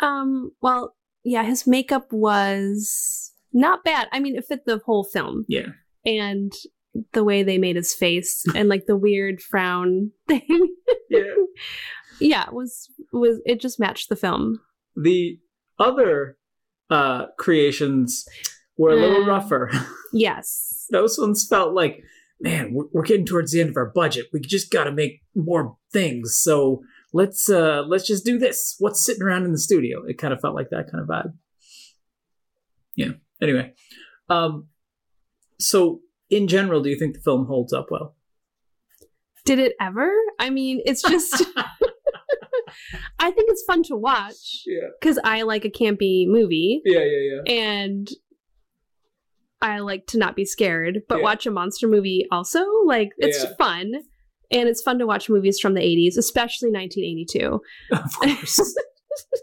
Um, 0.00 0.50
well, 0.60 0.94
yeah, 1.24 1.44
his 1.44 1.66
makeup 1.66 2.12
was 2.12 3.32
not 3.52 3.84
bad. 3.84 4.08
I 4.12 4.20
mean, 4.20 4.36
it 4.36 4.44
fit 4.44 4.64
the 4.66 4.80
whole 4.84 5.04
film. 5.04 5.44
yeah 5.48 5.68
And 6.04 6.52
the 7.12 7.24
way 7.24 7.42
they 7.42 7.58
made 7.58 7.76
his 7.76 7.92
face 7.94 8.44
and 8.54 8.68
like 8.68 8.86
the 8.86 8.96
weird 8.96 9.40
frown 9.42 10.12
thing. 10.28 10.74
yeah. 11.10 11.20
Yeah, 12.20 12.50
was 12.50 12.90
was 13.12 13.40
it 13.44 13.60
just 13.60 13.78
matched 13.80 14.08
the 14.08 14.16
film. 14.16 14.60
the 14.96 15.38
other 15.78 16.38
uh 16.90 17.26
creations 17.38 18.24
were 18.78 18.92
a 18.92 18.96
little 18.96 19.24
Uh. 19.24 19.26
rougher. 19.26 19.70
Yes. 20.12 20.86
those 20.90 21.18
ones 21.18 21.46
felt 21.48 21.74
like 21.74 22.02
man 22.40 22.72
we're, 22.72 22.84
we're 22.92 23.02
getting 23.02 23.26
towards 23.26 23.52
the 23.52 23.60
end 23.60 23.70
of 23.70 23.76
our 23.76 23.90
budget. 23.94 24.26
We 24.32 24.40
just 24.40 24.70
got 24.70 24.84
to 24.84 24.92
make 24.92 25.20
more 25.34 25.76
things. 25.92 26.38
So 26.38 26.82
let's 27.12 27.50
uh 27.50 27.82
let's 27.86 28.06
just 28.06 28.24
do 28.24 28.38
this. 28.38 28.76
What's 28.78 29.04
sitting 29.04 29.22
around 29.22 29.44
in 29.44 29.52
the 29.52 29.58
studio? 29.58 30.04
It 30.06 30.16
kind 30.18 30.32
of 30.32 30.40
felt 30.40 30.54
like 30.54 30.70
that 30.70 30.90
kind 30.90 31.02
of 31.02 31.08
vibe. 31.08 31.32
Yeah. 32.94 33.12
Anyway. 33.42 33.74
Um 34.30 34.68
so 35.58 36.00
in 36.30 36.48
general 36.48 36.82
do 36.82 36.88
you 36.90 36.98
think 36.98 37.14
the 37.14 37.20
film 37.20 37.46
holds 37.46 37.72
up 37.72 37.86
well 37.90 38.16
Did 39.44 39.58
it 39.60 39.74
ever? 39.80 40.10
I 40.40 40.50
mean, 40.50 40.80
it's 40.84 41.02
just 41.02 41.44
I 43.18 43.30
think 43.30 43.48
it's 43.48 43.64
fun 43.66 43.82
to 43.84 43.96
watch 43.96 44.62
yeah 44.66 44.88
because 45.00 45.18
I 45.24 45.42
like 45.42 45.64
a 45.64 45.70
campy 45.70 46.26
movie 46.26 46.82
yeah 46.84 47.00
yeah 47.00 47.40
yeah 47.46 47.52
and 47.54 48.08
I 49.62 49.78
like 49.78 50.06
to 50.08 50.18
not 50.18 50.36
be 50.36 50.44
scared, 50.44 51.00
but 51.08 51.18
Yeah. 51.18 51.22
watch 51.24 51.46
a 51.46 51.50
monster 51.50 51.88
movie 51.88 52.26
also. 52.30 52.62
Like 52.84 53.10
it's 53.18 53.42
Yeah. 53.42 53.54
fun. 53.56 53.94
And 54.50 54.68
it's 54.68 54.82
fun 54.82 54.98
to 55.00 55.06
watch 55.06 55.28
movies 55.30 55.58
from 55.58 55.74
the 55.74 55.80
80s, 55.80 56.16
especially 56.18 56.70
1982. 56.70 57.60
of 57.92 58.12
course 58.20 58.58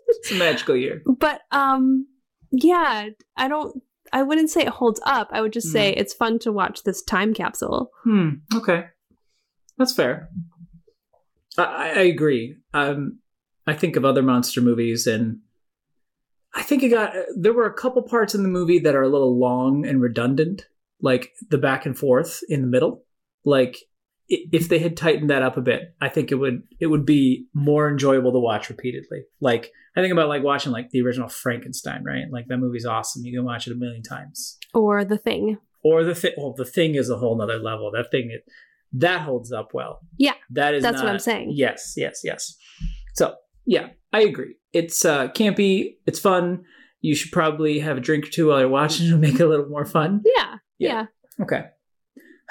it's 0.08 0.32
a 0.32 0.36
magical 0.36 0.76
year 0.76 1.02
But 1.20 1.42
um 1.52 2.08
yeah, 2.52 3.10
I 3.36 3.48
don't 3.48 3.82
I 4.14 4.22
wouldn't 4.22 4.52
say 4.52 4.62
it 4.62 4.70
holds 4.70 5.02
up. 5.06 5.30
I 5.32 5.42
would 5.42 5.52
just 5.52 5.72
say 5.72 5.92
it's 5.92 6.14
fun 6.14 6.38
to 6.40 6.52
watch 6.52 6.84
this 6.84 7.02
time 7.02 7.34
capsule. 7.34 7.92
Hmm. 8.04 8.30
Okay, 8.56 8.86
that's 9.78 9.94
fair. 9.94 10.30
I, 11.58 11.64
I 11.64 12.02
agree. 12.04 12.58
Um, 12.74 13.20
I 13.66 13.74
think 13.74 13.96
of 13.96 14.06
other 14.06 14.22
monster 14.22 14.62
movies, 14.62 15.08
and 15.08 15.40
I 16.54 16.62
think 16.62 16.84
it 16.84 16.90
got. 16.90 17.14
There 17.36 17.54
were 17.54 17.66
a 17.66 17.74
couple 17.74 18.04
parts 18.04 18.36
in 18.36 18.44
the 18.44 18.50
movie 18.50 18.80
that 18.80 18.96
are 18.96 19.02
a 19.02 19.10
little 19.10 19.38
long 19.38 19.86
and 19.86 20.00
redundant, 20.00 20.68
like 21.02 21.32
the 21.50 21.58
back 21.58 21.86
and 21.86 21.98
forth 21.98 22.42
in 22.48 22.62
the 22.62 22.68
middle. 22.68 23.04
Like 23.44 23.80
if 24.30 24.70
they 24.70 24.80
had 24.80 24.96
tightened 24.98 25.30
that 25.30 25.42
up 25.44 25.58
a 25.58 25.62
bit, 25.62 25.96
I 26.02 26.10
think 26.10 26.32
it 26.32 26.36
would 26.36 26.64
it 26.80 26.88
would 26.88 27.06
be 27.06 27.48
more 27.54 27.90
enjoyable 27.90 28.32
to 28.32 28.40
watch 28.40 28.70
repeatedly. 28.70 29.24
Like 29.42 29.72
I 29.96 30.02
think 30.02 30.12
about 30.14 30.30
like 30.30 30.44
watching 30.44 30.72
like 30.72 30.90
the 30.90 31.02
original 31.02 31.28
Frankenstein, 31.30 32.04
right? 32.04 32.26
Like 32.32 32.48
that 32.48 32.58
movie's 32.58 32.86
awesome. 32.86 33.24
You 33.26 33.38
can 33.38 33.46
watch 33.46 33.68
it 33.68 33.74
a 33.74 33.76
million 33.76 34.02
times 34.02 34.58
Or 34.74 35.04
the 35.06 35.18
thing. 35.18 35.58
or 35.84 36.04
the 36.04 36.16
thing. 36.16 36.34
Well, 36.38 36.54
the 36.54 36.66
thing 36.66 36.96
is 36.96 37.10
a 37.10 37.18
whole 37.18 37.38
nother 37.38 37.60
level. 37.60 37.92
That 37.92 38.10
thing, 38.12 38.32
it, 38.32 38.46
that 38.94 39.22
holds 39.22 39.52
up 39.52 39.74
well. 39.74 40.00
Yeah, 40.18 40.34
that 40.52 40.74
is. 40.74 40.84
that's 40.84 41.02
what 41.02 41.10
I'm 41.10 41.20
saying. 41.20 41.52
Yes, 41.54 41.94
yes, 41.98 42.22
yes. 42.24 42.56
So 43.16 43.36
yeah, 43.66 43.90
I 44.12 44.22
agree. 44.22 44.56
It's 44.72 45.04
uh, 45.06 45.28
campy. 45.30 45.96
It's 46.06 46.20
fun. 46.20 46.64
You 47.02 47.16
should 47.16 47.32
probably 47.32 47.80
have 47.80 47.98
a 47.98 48.02
drink 48.02 48.28
or 48.28 48.30
two 48.30 48.48
while 48.48 48.60
you're 48.62 48.70
watching 48.70 49.10
to 49.10 49.18
make 49.18 49.36
it 49.36 49.42
a 49.42 49.48
little 49.48 49.68
more 49.68 49.86
fun. 49.86 50.22
Yeah. 50.26 50.56
Yeah. 50.80 50.90
Yeah. 50.90 51.06
Okay, 51.42 51.64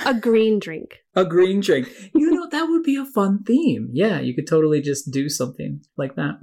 A 0.07 0.15
green 0.15 0.59
drink. 0.59 0.99
a 1.15 1.25
green 1.25 1.61
drink. 1.61 1.89
You 2.15 2.31
know 2.31 2.49
that 2.51 2.65
would 2.69 2.83
be 2.83 2.97
a 2.97 3.05
fun 3.05 3.43
theme. 3.45 3.91
Yeah, 3.93 4.21
you 4.21 4.35
could 4.35 4.47
totally 4.47 4.81
just 4.81 5.11
do 5.11 5.29
something 5.29 5.83
like 5.97 6.17
that. 6.17 6.35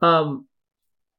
Um. 0.00 0.46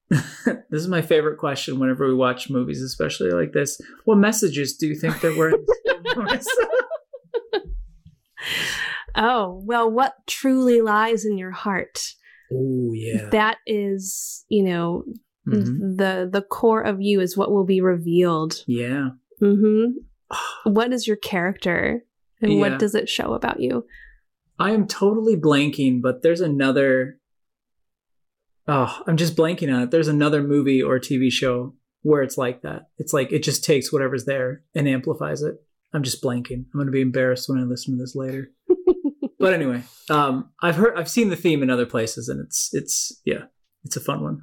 this 0.09 0.55
is 0.71 0.87
my 0.87 1.01
favorite 1.01 1.39
question 1.39 1.79
whenever 1.79 2.07
we 2.07 2.13
watch 2.13 2.49
movies, 2.49 2.81
especially 2.81 3.31
like 3.31 3.53
this. 3.53 3.81
What 4.03 4.17
messages 4.19 4.75
do 4.77 4.85
you 4.87 4.93
think 4.95 5.19
that 5.21 5.35
we're 5.35 5.53
Oh, 9.17 9.61
well, 9.65 9.89
what 9.89 10.13
truly 10.27 10.81
lies 10.81 11.25
in 11.25 11.37
your 11.37 11.51
heart? 11.51 12.03
Oh 12.51 12.91
yeah. 12.93 13.29
That 13.31 13.57
is, 13.65 14.45
you 14.49 14.63
know, 14.63 15.05
Mhm. 15.47 15.97
the 15.97 16.29
the 16.31 16.41
core 16.41 16.81
of 16.81 17.01
you 17.01 17.21
is 17.21 17.37
what 17.37 17.51
will 17.51 17.65
be 17.65 17.81
revealed. 17.81 18.63
Yeah. 18.67 19.09
hmm 19.39 19.85
What 20.63 20.91
is 20.93 21.07
your 21.07 21.17
character, 21.17 22.03
and 22.41 22.53
Yeah. 22.53 22.59
what 22.59 22.79
does 22.79 22.95
it 22.95 23.07
show 23.09 23.33
about 23.33 23.59
you? 23.59 23.85
I 24.57 24.71
am 24.71 24.87
totally 24.87 25.35
blanking, 25.35 26.01
but 26.01 26.21
there's 26.23 26.41
another. 26.41 27.19
Oh, 28.67 29.03
I'm 29.05 29.17
just 29.17 29.35
blanking 29.35 29.73
on 29.73 29.83
it. 29.83 29.91
There's 29.91 30.07
another 30.07 30.41
movie 30.41 30.81
or 30.81 30.99
TV 30.99 31.31
show 31.31 31.75
where 32.01 32.23
it's 32.23 32.37
like 32.37 32.61
that. 32.63 32.87
It's 32.97 33.13
like 33.13 33.31
it 33.31 33.43
just 33.43 33.63
takes 33.63 33.91
whatever's 33.93 34.25
there 34.25 34.63
and 34.73 34.87
amplifies 34.87 35.43
it. 35.43 35.55
I'm 35.93 36.03
just 36.03 36.23
blanking. 36.23 36.65
I'm 36.65 36.71
going 36.73 36.87
to 36.87 36.91
be 36.91 37.01
embarrassed 37.01 37.47
when 37.47 37.59
I 37.59 37.63
listen 37.63 37.95
to 37.95 38.01
this 38.01 38.15
later. 38.15 38.51
but 39.39 39.53
anyway, 39.53 39.83
um, 40.09 40.49
I've 40.61 40.75
heard, 40.75 40.97
I've 40.97 41.09
seen 41.09 41.29
the 41.29 41.35
theme 41.35 41.61
in 41.63 41.69
other 41.69 41.85
places, 41.85 42.27
and 42.27 42.43
it's, 42.43 42.69
it's, 42.73 43.21
yeah, 43.23 43.43
it's 43.83 43.95
a 43.95 44.01
fun 44.01 44.21
one. 44.23 44.41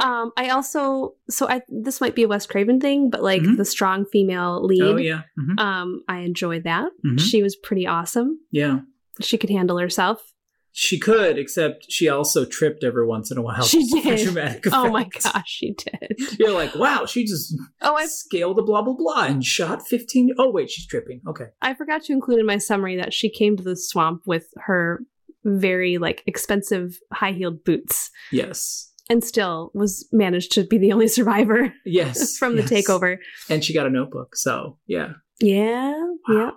Um, 0.00 0.32
I 0.36 0.50
also 0.50 1.14
so 1.28 1.48
I 1.48 1.62
this 1.68 2.00
might 2.00 2.14
be 2.14 2.22
a 2.22 2.28
Wes 2.28 2.46
Craven 2.46 2.80
thing, 2.80 3.10
but 3.10 3.22
like 3.22 3.42
Mhm. 3.42 3.56
the 3.56 3.64
strong 3.64 4.04
female 4.06 4.64
lead. 4.64 4.82
Oh 4.82 4.96
yeah. 4.96 5.22
Mhm. 5.38 5.58
Um, 5.60 6.02
I 6.08 6.20
enjoyed 6.20 6.64
that. 6.64 6.90
Mhm. 7.04 7.18
She 7.20 7.42
was 7.42 7.56
pretty 7.56 7.86
awesome. 7.86 8.38
Yeah. 8.50 8.80
She 9.20 9.36
could 9.38 9.50
handle 9.50 9.78
herself. 9.78 10.32
She 10.70 11.00
could, 11.00 11.38
except 11.38 11.86
she 11.90 12.08
also 12.08 12.44
tripped 12.44 12.84
every 12.84 13.04
once 13.04 13.32
in 13.32 13.38
a 13.38 13.42
while. 13.42 13.62
She 13.64 13.84
did. 14.02 14.24
Dramatic 14.24 14.64
Oh 14.72 14.88
my 14.90 15.04
gosh, 15.04 15.42
she 15.48 15.74
did. 15.74 16.16
You're 16.38 16.52
like, 16.52 16.76
wow, 16.76 17.04
she 17.04 17.24
just 17.24 17.52
Oh, 17.82 17.94
I 17.96 18.06
scaled 18.06 18.60
a 18.60 18.62
blah 18.62 18.82
blah 18.82 18.94
blah 18.94 19.24
and 19.24 19.42
shot 19.44 19.88
15. 19.88 20.34
Oh 20.38 20.50
wait, 20.52 20.70
she's 20.70 20.86
tripping. 20.86 21.20
Okay. 21.26 21.46
I 21.60 21.74
forgot 21.74 22.02
to 22.04 22.12
include 22.12 22.38
in 22.38 22.46
my 22.46 22.58
summary 22.58 22.96
that 22.96 23.12
she 23.12 23.28
came 23.28 23.56
to 23.56 23.64
the 23.64 23.74
swamp 23.76 24.22
with 24.26 24.46
her 24.58 25.00
very 25.44 25.98
like 25.98 26.22
expensive 26.26 26.98
high 27.12 27.32
heeled 27.32 27.64
boots 27.64 28.10
Yes. 28.30 28.87
And 29.10 29.24
still 29.24 29.70
was 29.74 30.08
managed 30.12 30.52
to 30.52 30.64
be 30.64 30.78
the 30.78 30.92
only 30.92 31.08
survivor 31.18 31.72
Yes. 31.84 32.36
from 32.38 32.56
the 32.56 32.62
yes. 32.62 32.70
takeover. 32.70 33.18
And 33.48 33.64
she 33.64 33.72
got 33.74 33.86
a 33.86 33.90
notebook. 33.90 34.36
So 34.36 34.78
yeah. 34.86 35.12
Yeah, 35.40 35.94
yeah. 36.28 36.50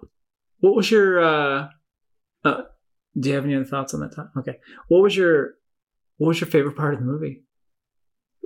What 0.60 0.76
was 0.76 0.90
your 0.92 1.24
uh 1.24 1.68
uh 2.44 2.62
do 3.20 3.30
you 3.30 3.36
have 3.36 3.46
any 3.46 3.56
other 3.56 3.66
thoughts 3.66 3.94
on 3.94 4.00
that 4.02 4.16
time? 4.16 4.30
Okay. 4.38 4.58
What 4.88 5.02
was 5.02 5.16
your 5.16 5.56
what 6.18 6.30
was 6.30 6.40
your 6.42 6.50
favorite 6.50 6.76
part 6.78 6.94
of 6.94 7.00
the 7.00 7.06
movie? 7.06 7.44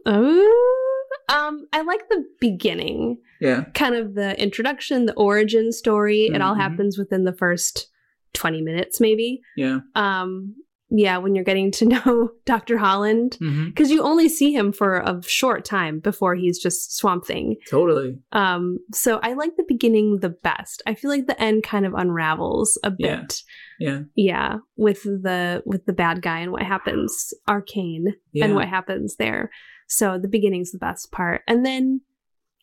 Oh, 0.06 1.04
um, 1.30 1.68
I 1.74 1.82
like 1.82 2.08
the 2.10 2.24
beginning, 2.40 3.18
Yeah. 3.42 3.66
kind 3.74 3.96
of 3.96 4.14
the 4.14 4.40
introduction, 4.42 5.06
the 5.08 5.14
origin 5.16 5.72
story. 5.72 6.28
It 6.28 6.42
all 6.42 6.54
Mhm. 6.56 6.60
happens 6.62 6.98
within 6.98 7.24
the 7.24 7.34
first 7.34 7.88
twenty 8.34 8.62
minutes, 8.62 9.00
maybe. 9.02 9.42
Yeah. 9.58 9.80
Um, 9.96 10.56
yeah, 10.98 11.18
when 11.18 11.36
you're 11.36 11.44
getting 11.44 11.72
to 11.72 11.86
know 11.94 12.30
Dr. 12.46 12.78
Holland, 12.78 13.38
Mm-hmm. 13.42 13.66
because 13.70 13.92
you 13.92 14.02
only 14.02 14.30
see 14.30 14.54
him 14.54 14.72
for 14.72 15.00
a 15.00 15.22
short 15.24 15.66
time 15.66 16.00
before 16.00 16.36
he's 16.36 16.58
just 16.60 16.96
Swamp 16.96 17.26
Thing. 17.26 17.58
Totally. 17.70 18.18
Um, 18.32 18.78
so 18.94 19.20
I 19.22 19.34
like 19.34 19.56
the 19.58 19.66
beginning 19.68 20.20
the 20.22 20.30
best. 20.30 20.82
I 20.88 20.94
feel 20.94 21.10
like 21.10 21.28
the 21.28 21.42
end 21.42 21.64
kind 21.64 21.86
of 21.86 21.94
unravels 21.94 22.78
a 22.84 22.94
Yeah. 22.98 23.22
bit. 23.22 23.42
Yeah. 23.80 24.02
Yeah, 24.16 24.58
with 24.78 25.04
the 25.04 25.62
with 25.66 25.86
the 25.86 25.94
bad 25.94 26.22
guy 26.22 26.40
and 26.40 26.52
what 26.52 26.64
happens, 26.64 27.34
Arcane, 27.48 28.14
Yeah. 28.32 28.46
and 28.46 28.56
what 28.56 28.70
happens 28.70 29.18
there. 29.18 29.52
So 29.88 30.18
the 30.18 30.30
beginning's 30.30 30.72
the 30.72 30.78
best 30.80 31.12
part, 31.12 31.42
and 31.48 31.66
then 31.66 32.02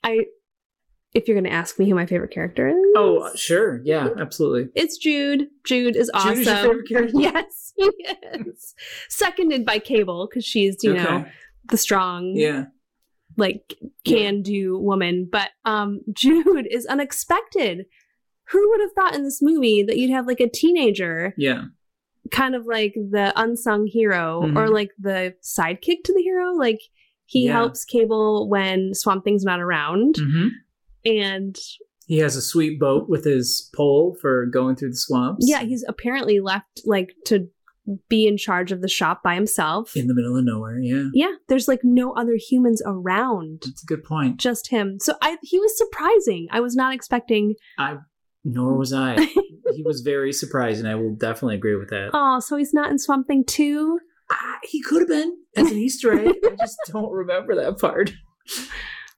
I, 0.02 0.24
if 1.14 1.28
you're 1.28 1.34
going 1.34 1.44
to 1.50 1.52
ask 1.56 1.78
me 1.78 1.88
who 1.88 1.94
my 1.94 2.06
favorite 2.06 2.30
character 2.32 2.68
is, 2.68 2.76
Oh, 2.96 3.18
uh, 3.18 3.36
sure. 3.36 3.80
Yeah, 3.84 4.08
absolutely. 4.18 4.70
it's 4.74 4.96
Jude. 4.96 5.48
Jude 5.64 5.94
is 5.96 6.10
awesome. 6.14 6.34
Jude 6.36 6.40
is 6.40 6.46
your 6.46 6.56
favorite 6.56 6.88
character? 6.88 7.18
Yes, 7.20 7.72
he 7.76 7.84
is. 7.84 8.74
Seconded 9.08 9.64
by 9.66 9.78
Cable 9.78 10.26
because 10.28 10.44
she's 10.44 10.76
you 10.82 10.94
know 10.94 11.24
the 11.70 11.76
strong, 11.76 12.32
Yeah. 12.34 12.64
like 13.36 13.74
can 14.04 14.42
do 14.42 14.78
woman. 14.78 15.28
But 15.30 15.50
um, 15.64 16.00
Jude 16.12 16.66
is 16.70 16.86
unexpected. 16.86 17.86
Who 18.50 18.68
would 18.70 18.80
have 18.80 18.92
thought 18.94 19.14
in 19.14 19.22
this 19.22 19.40
movie 19.40 19.82
that 19.82 19.96
you'd 19.96 20.10
have 20.10 20.26
like 20.26 20.40
a 20.40 20.48
teenager, 20.48 21.32
Yeah. 21.38 21.64
kind 22.30 22.54
of 22.54 22.66
like 22.66 22.94
the 22.94 23.32
unsung 23.36 23.86
hero 23.86 24.42
Mhm. 24.44 24.56
or 24.56 24.68
like 24.68 24.90
the 24.98 25.34
sidekick 25.42 26.02
to 26.04 26.12
the 26.14 26.22
hero? 26.22 26.52
Like 26.52 26.80
he 27.26 27.46
Yeah. 27.46 27.52
helps 27.52 27.84
Cable 27.86 28.48
when 28.50 28.92
Swamp 28.94 29.24
Thing's 29.24 29.44
not 29.44 29.60
around, 29.60 30.16
hmm 30.18 30.48
and 31.04 31.56
He 32.06 32.18
has 32.18 32.36
a 32.36 32.42
sweet 32.42 32.78
boat 32.80 33.08
with 33.08 33.24
his 33.24 33.70
pole 33.74 34.16
for 34.20 34.46
going 34.46 34.76
through 34.76 34.90
the 34.90 34.96
swamps. 34.96 35.46
yeah, 35.48 35.62
he's 35.62 35.84
apparently 35.88 36.40
left 36.40 36.82
like 36.84 37.14
to 37.26 37.48
be 38.08 38.28
in 38.28 38.36
charge 38.36 38.70
of 38.70 38.80
the 38.80 38.88
shop 38.88 39.22
by 39.24 39.34
himself. 39.34 39.96
in 39.96 40.06
the 40.06 40.14
middle 40.14 40.36
of 40.38 40.44
nowhere. 40.44 40.78
Yeah. 40.78 41.08
yeah, 41.14 41.32
there's 41.48 41.66
like 41.66 41.80
no 41.82 42.12
other 42.12 42.36
humans 42.38 42.80
around, 42.86 43.62
That's 43.64 43.82
a 43.82 43.86
good 43.86 44.04
point. 44.04 44.36
just 44.38 44.68
him. 44.70 44.98
So 45.00 45.14
I 45.20 45.36
he 45.42 45.58
was 45.58 45.76
surprising. 45.76 46.46
I 46.52 46.60
was 46.60 46.76
not 46.76 46.94
expecting. 46.94 47.54
I 47.78 47.96
nor 48.44 48.76
was 48.76 48.92
I. 48.92 49.16
he 49.74 49.82
was 49.84 50.00
very 50.02 50.32
surprising. 50.32 50.86
And 50.86 50.92
I 50.92 50.94
will 50.96 51.14
definitely 51.14 51.56
agree 51.56 51.76
with 51.76 51.90
that. 51.90 52.10
Oh, 52.12 52.38
so 52.40 52.56
he's 52.56 52.72
not 52.74 52.90
in 52.90 52.98
Swamp 53.00 53.26
Thing 53.26 53.44
too. 53.44 53.98
Ah, 54.30 54.58
he 54.62 54.80
could 54.82 55.00
have 55.02 55.08
been 55.08 55.36
as 55.56 55.70
an 55.70 55.76
Easter 55.78 56.12
egg. 56.12 56.36
I 56.44 56.54
just 56.58 56.76
don't 56.92 57.10
remember 57.12 57.54
that 57.56 57.78
part. 57.80 58.12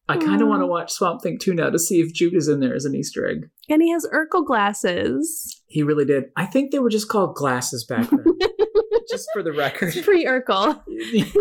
I 0.08 0.16
kind 0.18 0.42
of 0.42 0.48
want 0.48 0.60
to 0.60 0.66
watch 0.66 0.92
Swamp 0.92 1.22
Thing 1.22 1.38
2 1.38 1.54
now 1.54 1.70
to 1.70 1.78
see 1.78 2.00
if 2.00 2.12
Jude 2.12 2.34
is 2.34 2.46
in 2.48 2.60
there 2.60 2.74
as 2.74 2.84
an 2.84 2.94
Easter 2.94 3.26
egg. 3.28 3.48
And 3.70 3.80
he 3.82 3.90
has 3.90 4.06
Urkel 4.12 4.44
glasses. 4.46 5.62
He 5.66 5.82
really 5.82 6.04
did. 6.04 6.24
I 6.36 6.44
think 6.46 6.70
they 6.72 6.78
were 6.78 6.90
just 6.90 7.08
called 7.08 7.34
glasses 7.34 7.84
back 7.84 8.10
then. 8.10 8.24
just 9.10 9.28
for 9.32 9.42
the 9.42 9.52
record. 9.52 9.94
Pre 10.04 10.24
Urkel. 10.26 10.80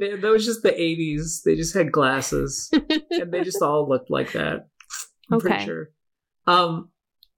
That 0.00 0.22
was 0.22 0.44
just 0.46 0.62
the 0.62 0.70
80s. 0.70 1.42
They 1.44 1.56
just 1.56 1.74
had 1.74 1.90
glasses. 1.90 2.70
and 3.10 3.32
they 3.32 3.42
just 3.42 3.60
all 3.60 3.88
looked 3.88 4.10
like 4.10 4.30
that. 4.32 4.68
I'm 5.30 5.40
pretty 5.40 5.56
Okay. 5.56 5.64
sure. 5.64 5.90
Um, 6.46 6.90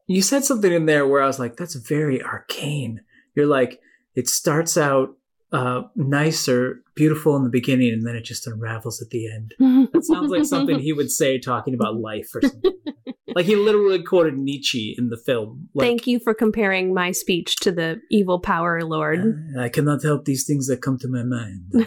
you 0.07 0.21
said 0.21 0.45
something 0.45 0.71
in 0.71 0.85
there 0.85 1.07
where 1.07 1.23
I 1.23 1.27
was 1.27 1.39
like, 1.39 1.57
"That's 1.57 1.75
very 1.75 2.23
arcane." 2.23 3.01
You're 3.35 3.47
like, 3.47 3.81
it 4.15 4.29
starts 4.29 4.77
out 4.77 5.17
uh, 5.53 5.85
nice 5.97 6.49
or 6.51 6.83
beautiful 7.01 7.35
in 7.35 7.45
the 7.45 7.51
beginning, 7.51 7.95
and 7.95 8.07
then 8.07 8.15
it 8.15 8.25
just 8.25 8.47
unravels 8.47 9.01
at 9.01 9.09
the 9.09 9.27
end. 9.27 9.55
That 9.93 10.05
sounds 10.05 10.31
like 10.31 10.45
something 10.45 10.79
he 10.79 10.93
would 10.93 11.11
say 11.11 11.39
talking 11.39 11.75
about 11.75 11.97
life 11.97 12.29
or 12.35 12.43
something. 12.43 12.73
like 13.35 13.47
he 13.47 13.57
literally 13.57 14.03
quoted 14.03 14.37
Nietzsche 14.37 14.95
in 14.99 15.09
the 15.09 15.17
film. 15.17 15.69
Like, 15.75 15.87
Thank 15.87 16.07
you 16.07 16.21
for 16.21 16.35
comparing 16.35 16.93
my 16.93 17.13
speech 17.13 17.57
to 17.63 17.73
the 17.73 18.01
evil 18.11 18.39
power 18.39 18.83
lord. 18.83 19.21
"Uh, 19.57 19.63
I 19.63 19.69
cannot 19.71 20.03
help 20.03 20.27
these 20.27 20.45
things 20.47 20.67
that 20.67 20.83
come 20.83 20.99
to 20.99 21.09
my 21.09 21.23
mind. 21.23 21.87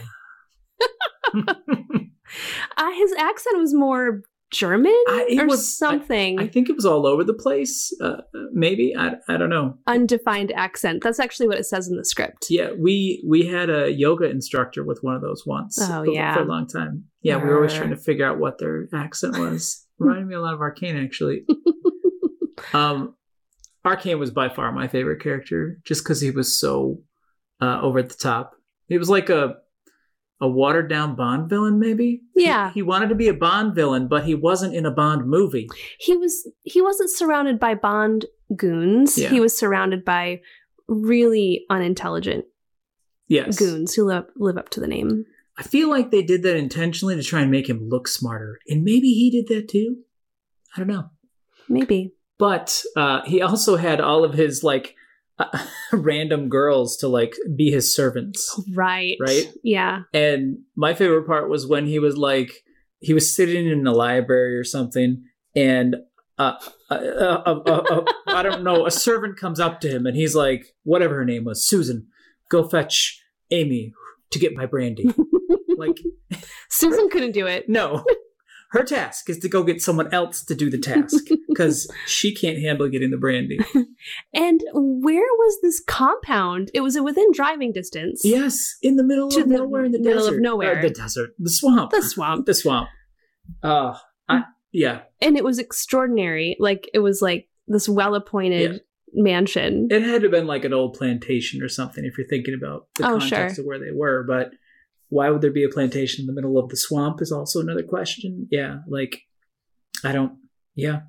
Uh, 2.77 2.91
his 2.91 3.13
accent 3.13 3.57
was 3.59 3.75
more 3.75 4.21
German 4.53 4.93
I- 5.07 5.37
or 5.39 5.47
was- 5.47 5.77
something. 5.77 6.39
I 6.39 6.47
think 6.47 6.69
it 6.69 6.75
was 6.75 6.85
all 6.85 7.05
over 7.05 7.23
the 7.23 7.33
place. 7.33 7.91
Uh, 7.99 8.17
maybe 8.53 8.95
I, 8.95 9.15
I 9.27 9.37
don't 9.37 9.49
know. 9.49 9.77
Undefined 9.87 10.51
accent. 10.53 11.03
That's 11.03 11.19
actually 11.19 11.47
what 11.47 11.57
it 11.57 11.65
says 11.65 11.87
in 11.87 11.97
the 11.97 12.05
script. 12.05 12.47
Yeah, 12.49 12.71
we 12.77 13.23
we 13.27 13.47
had 13.47 13.69
a 13.69 13.91
yoga 13.91 14.29
instructor 14.29 14.83
with 14.83 14.99
one 15.01 15.15
of 15.15 15.21
those 15.21 15.43
once. 15.45 15.79
Oh, 15.81 16.05
for, 16.05 16.11
yeah. 16.11 16.35
for 16.35 16.43
a 16.43 16.45
long 16.45 16.67
time. 16.67 17.05
Yeah, 17.21 17.37
we 17.37 17.49
were 17.49 17.55
always 17.55 17.73
trying 17.73 17.89
to 17.89 17.97
figure 17.97 18.25
out 18.25 18.39
what 18.39 18.59
their 18.59 18.87
accent 18.93 19.37
was. 19.37 19.85
Reminded 19.97 20.27
me 20.27 20.35
a 20.35 20.41
lot 20.41 20.53
of 20.53 20.61
Arcane, 20.61 20.97
actually. 20.97 21.45
um, 22.73 23.15
Arcane 23.85 24.19
was 24.19 24.31
by 24.31 24.49
far 24.49 24.71
my 24.71 24.87
favorite 24.87 25.21
character, 25.21 25.79
just 25.83 26.03
because 26.03 26.21
he 26.21 26.31
was 26.31 26.57
so 26.57 27.01
uh, 27.61 27.79
over 27.81 28.01
the 28.01 28.13
top. 28.13 28.55
He 28.87 28.97
was 28.97 29.09
like 29.09 29.29
a 29.29 29.57
a 30.41 30.47
watered 30.47 30.89
down 30.89 31.15
Bond 31.15 31.49
villain, 31.49 31.79
maybe. 31.79 32.21
He- 32.35 32.43
Yeah. 32.45 32.71
he, 32.73 32.81
wanted 32.81 33.09
to 33.09 33.15
be 33.15 33.27
a 33.29 33.33
Bond 33.33 33.75
villain, 33.75 34.07
but 34.07 34.25
he 34.25 34.35
wasn't 34.35 34.75
in 34.75 34.85
a 34.85 34.91
Bond 34.91 35.25
movie. 35.27 35.67
He 35.99 36.15
was 36.17 36.49
he 36.63 36.81
wasn't 36.81 37.09
surrounded 37.11 37.59
by 37.59 37.75
Bond 37.75 38.25
goons. 38.55 39.17
Yeah. 39.17 39.29
He 39.29 39.39
was 39.39 39.57
surrounded 39.57 40.03
by 40.03 40.41
really 40.87 41.65
unintelligent 41.69 42.45
Yes, 43.27 43.57
goons 43.57 43.95
who 43.95 44.03
live, 44.05 44.25
live 44.35 44.57
up 44.57 44.69
to 44.71 44.79
the 44.79 44.87
name. 44.87 45.25
I 45.57 45.63
feel 45.63 45.87
like 45.89 46.11
they 46.11 46.23
did 46.23 46.43
that 46.43 46.57
intentionally 46.57 47.15
to 47.15 47.23
try 47.23 47.41
and 47.41 47.49
make 47.51 47.69
him 47.69 47.87
look 47.89 48.07
smarter, 48.07 48.59
and 48.67 48.83
maybe 48.83 49.13
he 49.13 49.29
did 49.31 49.47
that 49.47 49.69
too. 49.69 49.97
I 50.75 50.79
don't 50.79 50.87
know. 50.89 51.09
Maybe. 51.69 52.13
but 52.37 52.83
uh, 52.97 53.21
he 53.25 53.41
also 53.41 53.77
had 53.77 54.01
all 54.01 54.23
of 54.25 54.33
his 54.33 54.63
like 54.63 54.95
uh, 55.39 55.65
random 55.93 56.49
girls 56.49 56.97
to 56.97 57.07
like 57.07 57.33
be 57.55 57.71
his 57.71 57.93
servants 57.95 58.59
Right. 58.73 59.17
Right? 59.19 59.51
Yeah. 59.63 60.01
and 60.13 60.59
my 60.75 60.93
favorite 60.93 61.25
part 61.27 61.49
was 61.49 61.65
when 61.67 61.85
he 61.87 61.99
was 61.99 62.17
like 62.17 62.63
he 62.99 63.13
was 63.13 63.35
sitting 63.35 63.67
in 63.67 63.83
the 63.83 63.91
library 63.91 64.55
or 64.55 64.63
something 64.63 65.23
and 65.55 65.95
uh, 66.39 66.53
uh, 66.89 66.93
uh, 66.95 67.43
uh, 67.45 67.59
uh, 67.67 67.81
uh, 67.91 68.03
i 68.27 68.41
don't 68.41 68.63
know 68.63 68.85
a 68.87 68.91
servant 68.91 69.37
comes 69.37 69.59
up 69.59 69.79
to 69.81 69.87
him 69.89 70.05
and 70.07 70.15
he's 70.17 70.33
like 70.35 70.65
whatever 70.83 71.15
her 71.15 71.25
name 71.25 71.43
was 71.45 71.67
susan 71.67 72.07
go 72.49 72.67
fetch 72.67 73.21
amy 73.51 73.93
to 74.31 74.39
get 74.39 74.55
my 74.55 74.65
brandy 74.65 75.07
like 75.77 75.99
Susan 76.69 77.09
couldn't 77.09 77.33
do 77.33 77.45
it. 77.45 77.67
no 77.69 78.03
her 78.73 78.83
task 78.83 79.29
is 79.29 79.39
to 79.39 79.47
go 79.47 79.63
get 79.63 79.81
someone 79.81 80.13
else 80.13 80.43
to 80.43 80.53
do 80.55 80.69
the 80.69 80.77
task 80.77 81.23
because 81.47 81.89
she 82.05 82.33
can't 82.35 82.57
handle 82.59 82.89
getting 82.89 83.11
the 83.11 83.17
brandy 83.17 83.59
And 84.33 84.61
where 84.73 85.21
was 85.21 85.59
this 85.61 85.81
compound? 85.87 86.69
It 86.73 86.81
was 86.81 86.99
within 86.99 87.31
driving 87.33 87.71
distance. 87.71 88.21
Yes, 88.23 88.75
in 88.81 88.97
the 88.97 89.03
middle 89.03 89.29
To 89.29 89.41
of 89.41 89.49
the 89.49 89.55
nowhere 89.57 89.85
in 89.85 89.91
the 89.93 89.99
middle 89.99 90.25
of 90.25 90.31
desert. 90.31 90.41
nowhere. 90.41 90.79
Uh, 90.79 90.81
the 90.81 90.89
desert. 90.89 91.29
The 91.39 91.49
swamp. 91.49 91.91
The 91.91 92.01
swamp. 92.01 92.45
The 92.45 92.53
swamp. 92.53 92.89
Uh, 93.61 93.95
I, 94.27 94.43
yeah. 94.73 95.01
And 95.21 95.37
it 95.37 95.43
was 95.43 95.59
extraordinary. 95.59 96.57
Like 96.59 96.89
it 96.93 96.99
was 96.99 97.21
like 97.21 97.47
this 97.67 97.87
well 97.87 98.15
appointed 98.15 98.81
mansion. 99.13 99.87
It 99.91 100.01
had 100.01 100.21
to 100.21 100.25
have 100.27 100.31
been 100.31 100.47
like 100.47 100.65
an 100.65 100.73
old 100.73 100.95
plantation 100.95 101.61
or 101.61 101.69
something 101.69 102.03
if 102.03 102.17
you're 102.17 102.27
thinking 102.27 102.55
about 102.55 102.87
the 102.95 103.05
Oh, 103.07 103.19
context 103.19 103.59
of 103.59 103.65
where 103.65 103.79
they 103.79 103.91
were. 103.93 104.23
But 104.27 104.51
why 105.13 105.29
would 105.29 105.41
there 105.41 105.51
be 105.51 105.63
a 105.63 105.69
plantation 105.69 106.21
in 106.23 106.27
the 106.27 106.33
middle 106.33 106.57
of 106.57 106.69
the 106.69 106.77
swamp 106.77 107.21
is 107.21 107.31
also 107.31 107.59
another 107.59 107.83
question. 107.83 108.47
Yeah, 108.49 108.77
like, 108.87 109.21
I 110.03 110.11
don't, 110.11 110.33
yeah. 110.75 111.01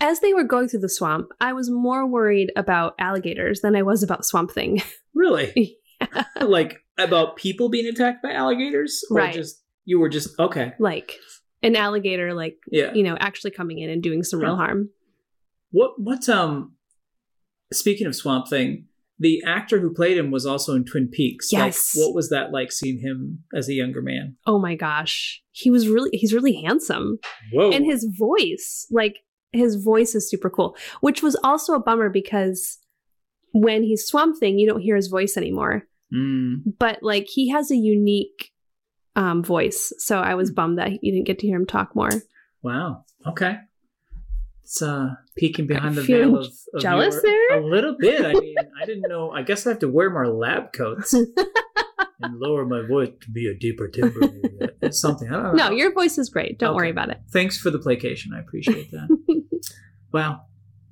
As 0.00 0.20
they 0.20 0.34
were 0.34 0.44
going 0.44 0.68
through 0.68 0.80
the 0.80 0.88
swamp, 0.88 1.28
I 1.40 1.52
was 1.52 1.70
more 1.70 2.06
worried 2.06 2.52
about 2.56 2.94
alligators 2.98 3.60
than 3.60 3.74
I 3.76 3.82
was 3.82 4.02
about 4.02 4.24
Swamp 4.24 4.52
Thing. 4.52 4.82
Really? 5.12 5.76
yeah. 6.00 6.24
like, 6.40 6.78
about 6.96 7.36
people 7.36 7.68
being 7.68 7.86
attacked 7.86 8.22
by 8.22 8.32
alligators? 8.32 9.02
Or 9.10 9.16
Right. 9.18 9.34
just 9.34 9.62
You 9.84 9.98
were 9.98 10.08
just 10.08 10.38
okay. 10.38 10.72
like 10.78 11.16
an 11.62 11.74
alligator, 11.76 12.32
like 12.32 12.56
Yeah. 12.70 12.92
you 12.94 13.02
know, 13.02 13.16
actually 13.18 13.50
coming 13.50 13.78
in 13.80 13.90
and 13.90 14.02
doing 14.02 14.22
some 14.22 14.40
real 14.40 14.56
harm. 14.56 14.90
What 15.72 15.92
what 15.98 16.28
um 16.28 16.76
speaking 17.72 18.06
of 18.06 18.14
Swamp 18.14 18.48
Thing, 18.48 18.86
the 19.22 19.40
actor 19.46 19.78
who 19.80 19.92
played 19.94 20.16
him 20.16 20.30
was 20.32 20.44
also 20.46 20.74
in 20.74 20.84
Twin 20.84 21.06
Peaks. 21.08 21.52
Like, 21.52 21.66
Yes. 21.66 21.92
what 21.94 22.14
was 22.14 22.30
that 22.30 22.50
like 22.52 22.72
seeing 22.72 22.98
him 23.00 23.44
as 23.54 23.68
a 23.68 23.74
younger 23.74 24.02
man? 24.02 24.36
Oh 24.46 24.58
my 24.58 24.74
gosh, 24.74 25.40
he 25.52 25.70
was 25.70 25.88
really 25.88 26.10
he's 26.12 26.32
really 26.34 26.54
handsome, 26.62 27.18
Whoa. 27.52 27.70
and 27.70 27.84
his 27.84 28.08
voice, 28.18 28.86
like 28.90 29.18
his 29.52 29.76
voice, 29.76 30.14
is 30.14 30.28
super 30.30 30.48
cool. 30.50 30.74
Which 31.00 31.22
was 31.22 31.36
also 31.44 31.74
a 31.74 31.80
bummer 31.80 32.08
because 32.08 32.78
when 33.52 33.82
he's 33.82 34.06
Swamp 34.06 34.38
Thing, 34.38 34.58
you 34.58 34.66
don't 34.68 34.80
hear 34.80 34.96
his 34.96 35.08
voice 35.08 35.36
anymore. 35.36 35.82
Mm, 36.14 36.62
But 36.78 37.02
like 37.02 37.26
he 37.28 37.50
has 37.50 37.70
a 37.70 37.76
unique 37.76 38.50
um, 39.16 39.42
voice, 39.44 39.92
so 39.98 40.18
I 40.18 40.30
Hmm. 40.32 40.36
was 40.38 40.50
bummed 40.50 40.78
that 40.78 40.92
you 41.02 41.12
didn't 41.12 41.26
get 41.26 41.38
to 41.40 41.46
hear 41.46 41.56
him 41.56 41.66
talk 41.66 41.94
more. 41.94 42.10
wow. 42.62 43.04
Okay. 43.26 43.56
It's 44.70 44.82
uh 44.82 45.16
peeking 45.36 45.66
behind 45.66 45.96
the 45.96 46.02
veil 46.02 46.36
of, 46.38 46.46
of 46.46 46.80
jealous 46.80 47.14
your- 47.14 47.22
there? 47.22 47.58
A 47.58 47.66
little 47.66 47.96
bit. 47.98 48.24
I 48.24 48.32
mean, 48.34 48.54
I 48.80 48.86
didn't 48.86 49.08
know. 49.08 49.32
I 49.32 49.42
guess 49.42 49.66
I 49.66 49.70
have 49.70 49.80
to 49.80 49.88
wear 49.88 50.10
more 50.10 50.28
lab 50.28 50.72
coats 50.72 51.12
and 52.20 52.38
lower 52.38 52.64
my 52.64 52.86
voice 52.86 53.10
to 53.22 53.30
be 53.32 53.48
a 53.48 53.54
deeper 53.54 53.88
timbre. 53.88 54.28
It's 54.80 55.00
something. 55.00 55.28
I 55.28 55.32
don't 55.32 55.56
know. 55.56 55.70
No, 55.70 55.70
your 55.74 55.92
voice 55.92 56.18
is 56.18 56.28
great. 56.28 56.60
Don't 56.60 56.76
worry 56.76 56.90
about 56.90 57.10
it. 57.10 57.20
Thanks 57.32 57.58
for 57.58 57.70
the 57.70 57.80
placation. 57.80 58.32
I 58.32 58.38
appreciate 58.38 58.92
that. 58.92 59.08
wow. 60.12 60.42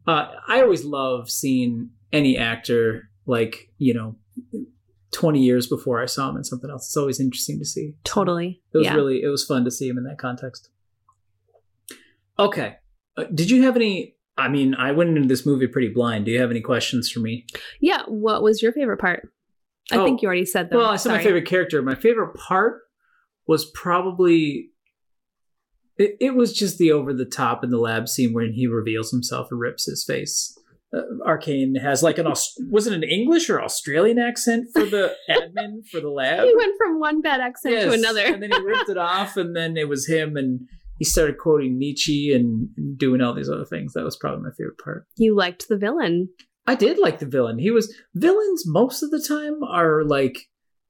Uh, 0.08 0.32
I 0.48 0.60
always 0.60 0.84
love 0.84 1.30
seeing 1.30 1.90
any 2.12 2.36
actor 2.36 3.08
like, 3.26 3.70
you 3.78 3.94
know, 3.94 4.16
20 5.12 5.40
years 5.40 5.68
before 5.68 6.02
I 6.02 6.06
saw 6.06 6.28
him 6.30 6.36
in 6.36 6.42
something 6.42 6.68
else. 6.68 6.88
It's 6.88 6.96
always 6.96 7.20
interesting 7.20 7.60
to 7.60 7.64
see. 7.64 7.94
Totally. 8.02 8.60
It 8.72 8.78
was 8.78 8.86
yeah. 8.86 8.94
really, 8.94 9.22
it 9.22 9.28
was 9.28 9.44
fun 9.44 9.64
to 9.66 9.70
see 9.70 9.88
him 9.88 9.98
in 9.98 10.02
that 10.04 10.18
context. 10.18 10.68
Okay. 12.40 12.78
Uh, 13.18 13.24
did 13.34 13.50
you 13.50 13.62
have 13.64 13.76
any? 13.76 14.14
I 14.36 14.48
mean, 14.48 14.74
I 14.76 14.92
went 14.92 15.16
into 15.16 15.28
this 15.28 15.44
movie 15.44 15.66
pretty 15.66 15.88
blind. 15.88 16.24
Do 16.26 16.30
you 16.30 16.40
have 16.40 16.50
any 16.50 16.60
questions 16.60 17.10
for 17.10 17.20
me? 17.20 17.44
yeah. 17.80 18.02
What 18.06 18.42
was 18.42 18.62
your 18.62 18.72
favorite 18.72 18.98
part? 18.98 19.28
I 19.90 19.96
Oh. 19.96 20.04
think 20.04 20.22
you 20.22 20.26
already 20.26 20.44
said 20.44 20.70
them. 20.70 20.78
Well, 20.78 20.90
I 20.90 20.96
said 20.96 21.10
my 21.12 21.22
favorite 21.22 21.46
character. 21.46 21.82
My 21.82 21.94
favorite 21.94 22.34
part 22.34 22.82
was 23.46 23.64
probably 23.70 24.70
it, 25.96 26.16
it 26.20 26.34
was 26.34 26.52
just 26.52 26.78
the 26.78 26.92
over 26.92 27.12
the 27.12 27.24
top 27.24 27.64
in 27.64 27.70
the 27.70 27.78
lab 27.78 28.08
scene 28.08 28.32
when 28.32 28.52
he 28.52 28.66
reveals 28.66 29.10
himself 29.10 29.48
and 29.50 29.58
rips 29.60 29.86
his 29.86 30.04
face. 30.04 30.56
Uh, 30.94 31.00
Arcane 31.26 31.74
has 31.74 32.02
like 32.02 32.18
an 32.18 32.26
was 32.70 32.86
it 32.86 32.92
an 32.92 33.02
English 33.02 33.50
or 33.50 33.60
Australian 33.60 34.18
accent 34.18 34.68
for 34.72 34.84
the 34.86 35.14
admin 35.30 35.86
for 35.90 36.00
the 36.00 36.08
lab? 36.10 36.44
He 36.46 36.54
went 36.54 36.76
from 36.78 37.00
one 37.00 37.20
bad 37.20 37.40
accent 37.40 37.74
to 37.80 37.92
another. 37.92 38.22
and 38.24 38.42
then 38.42 38.52
he 38.52 38.58
ripped 38.62 38.88
it 38.88 38.96
off, 38.96 39.36
and 39.36 39.54
then 39.56 39.76
it 39.76 39.88
was 39.88 40.06
him, 40.06 40.36
and 40.36 40.60
he 40.98 41.04
started 41.04 41.38
quoting 41.38 41.78
Nietzsche 41.78 42.32
and, 42.34 42.68
and 42.76 42.98
doing 42.98 43.20
all 43.20 43.34
these 43.34 43.48
other 43.48 43.64
things. 43.64 43.92
That 43.94 44.04
was 44.04 44.16
probably 44.16 44.42
my 44.42 44.50
favorite 44.56 44.78
part. 44.82 45.06
you 45.16 45.36
liked 45.36 45.68
the 45.68 45.78
villain. 45.78 46.28
I 46.66 46.74
did 46.74 46.98
like 46.98 47.18
the 47.18 47.26
villain. 47.26 47.58
He 47.58 47.70
was 47.70 47.94
villains 48.14 48.64
most 48.66 49.02
of 49.02 49.10
the 49.10 49.24
time 49.26 49.62
are 49.62 50.04
like 50.04 50.38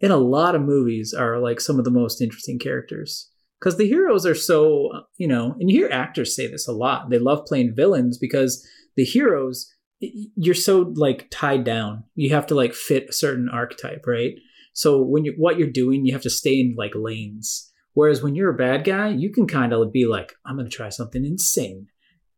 in 0.00 0.10
a 0.10 0.16
lot 0.16 0.54
of 0.54 0.62
movies 0.62 1.14
are 1.14 1.38
like 1.38 1.60
some 1.60 1.78
of 1.78 1.84
the 1.84 1.90
most 1.90 2.20
interesting 2.20 2.58
characters 2.58 3.30
because 3.60 3.76
the 3.76 3.86
heroes 3.86 4.26
are 4.26 4.34
so 4.34 4.90
you 5.18 5.28
know, 5.28 5.54
and 5.60 5.70
you 5.70 5.78
hear 5.78 5.90
actors 5.92 6.34
say 6.34 6.46
this 6.46 6.66
a 6.66 6.72
lot. 6.72 7.10
They 7.10 7.18
love 7.18 7.46
playing 7.46 7.74
villains 7.76 8.18
because 8.18 8.66
the 8.96 9.04
heroes 9.04 9.72
you're 10.00 10.54
so 10.54 10.92
like 10.96 11.28
tied 11.30 11.64
down. 11.64 12.04
You 12.14 12.30
have 12.30 12.46
to 12.48 12.54
like 12.54 12.74
fit 12.74 13.10
a 13.10 13.12
certain 13.12 13.48
archetype, 13.48 14.04
right? 14.06 14.34
So 14.72 15.02
when 15.02 15.24
you 15.24 15.34
what 15.36 15.58
you're 15.58 15.70
doing, 15.70 16.04
you 16.04 16.12
have 16.12 16.22
to 16.22 16.30
stay 16.30 16.60
in 16.60 16.74
like 16.76 16.92
lanes. 16.94 17.72
Whereas 17.94 18.22
when 18.22 18.34
you're 18.34 18.50
a 18.50 18.56
bad 18.56 18.84
guy, 18.84 19.08
you 19.08 19.30
can 19.30 19.46
kind 19.46 19.72
of 19.72 19.92
be 19.92 20.06
like, 20.06 20.34
I'm 20.46 20.56
going 20.56 20.68
to 20.70 20.76
try 20.76 20.88
something 20.88 21.24
insane 21.24 21.86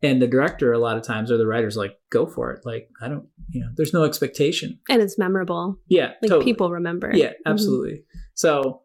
and 0.03 0.23
the 0.23 0.27
director 0.27 0.73
a 0.73 0.79
lot 0.79 0.97
of 0.97 1.03
times 1.03 1.31
or 1.31 1.37
the 1.37 1.47
writers 1.47 1.77
like 1.77 1.95
go 2.11 2.25
for 2.25 2.51
it 2.53 2.61
like 2.65 2.89
i 3.03 3.07
don't 3.07 3.27
you 3.51 3.61
know 3.61 3.69
there's 3.77 3.93
no 3.93 4.03
expectation 4.05 4.79
And 4.89 5.03
it's 5.03 5.19
memorable. 5.19 5.77
yeah 5.89 6.13
Like 6.23 6.31
totally. 6.31 6.45
people 6.47 6.71
remember. 6.71 7.11
yeah 7.15 7.33
absolutely 7.45 8.05
so 8.35 8.81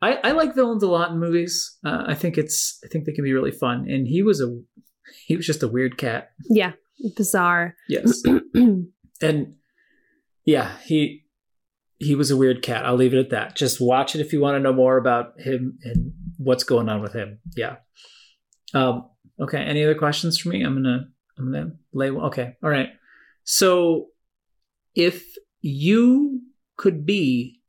I, 0.00 0.12
I 0.22 0.30
like 0.30 0.54
villains 0.54 0.84
a 0.84 0.88
lot 0.88 1.10
in 1.10 1.18
movies 1.18 1.76
uh, 1.84 2.04
i 2.06 2.14
think 2.14 2.38
it's 2.38 2.78
i 2.84 2.86
think 2.86 3.04
they 3.04 3.12
can 3.12 3.24
be 3.24 3.32
really 3.32 3.50
fun 3.50 3.86
and 3.90 4.06
he 4.06 4.22
was 4.22 4.40
a 4.40 4.56
he 5.26 5.34
was 5.36 5.44
just 5.44 5.64
a 5.64 5.68
weird 5.68 5.98
cat 5.98 6.30
Yeah. 6.48 6.74
Bizarre. 7.16 7.74
yes 7.88 8.22
and 9.20 9.54
yeah 10.44 10.70
he 10.84 11.24
he 12.00 12.14
was 12.16 12.30
a 12.30 12.36
weird 12.36 12.62
cat 12.62 12.84
i'll 12.86 12.96
leave 12.96 13.14
it 13.14 13.18
at 13.18 13.30
that 13.30 13.54
just 13.54 13.80
watch 13.80 14.14
it 14.16 14.20
if 14.20 14.32
you 14.32 14.40
want 14.40 14.56
to 14.56 14.60
know 14.60 14.72
more 14.72 14.96
about 14.96 15.38
him 15.38 15.78
and 15.84 16.12
what's 16.38 16.64
going 16.64 16.88
on 16.88 17.00
with 17.02 17.12
him 17.12 17.38
yeah 17.56 17.76
um 18.74 19.08
okay 19.38 19.58
any 19.58 19.84
other 19.84 19.94
questions 19.94 20.38
for 20.38 20.48
me 20.48 20.62
i'm 20.62 20.74
gonna 20.74 21.06
i'm 21.38 21.52
gonna 21.52 21.70
lay 21.92 22.10
one 22.10 22.24
okay 22.26 22.56
all 22.62 22.70
right 22.70 22.88
so 23.44 24.06
if 24.94 25.24
you 25.60 26.40
could 26.76 27.04
be 27.06 27.60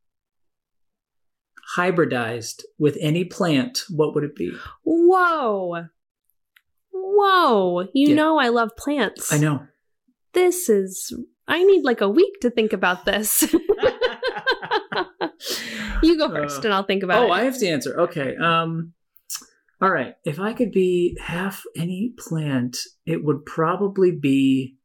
hybridized 1.76 2.62
with 2.78 2.96
any 3.00 3.24
plant 3.24 3.84
what 3.90 4.14
would 4.14 4.24
it 4.24 4.34
be 4.36 4.52
Whoa. 4.84 5.86
Whoa. 6.92 7.88
You 7.94 8.08
Yeah. 8.10 8.14
know 8.14 8.38
I 8.38 8.48
love 8.48 8.70
plants. 8.76 9.32
i 9.32 9.38
know 9.38 9.66
This 10.32 10.68
is 10.68 11.12
I 11.48 11.62
need 11.64 11.84
like 11.84 12.00
a 12.00 12.08
week 12.08 12.40
to 12.40 12.50
think 12.50 12.72
about 12.72 13.04
this. 13.04 13.42
you 16.02 16.18
go 16.18 16.28
first 16.28 16.58
Uh, 16.58 16.62
and 16.64 16.74
I'll 16.74 16.84
think 16.84 17.02
about 17.02 17.22
oh, 17.22 17.26
it. 17.26 17.30
I 17.30 17.44
have 17.44 17.58
to 17.58 17.66
answer. 17.66 18.00
Okay. 18.00 18.36
Um 18.36 18.92
all 19.80 19.90
right. 19.90 20.14
If 20.24 20.38
I 20.38 20.52
could 20.52 20.70
be 20.70 21.18
half 21.20 21.64
any 21.76 22.14
plant, 22.16 22.78
it 23.04 23.24
would 23.24 23.44
probably 23.44 24.12
be 24.12 24.76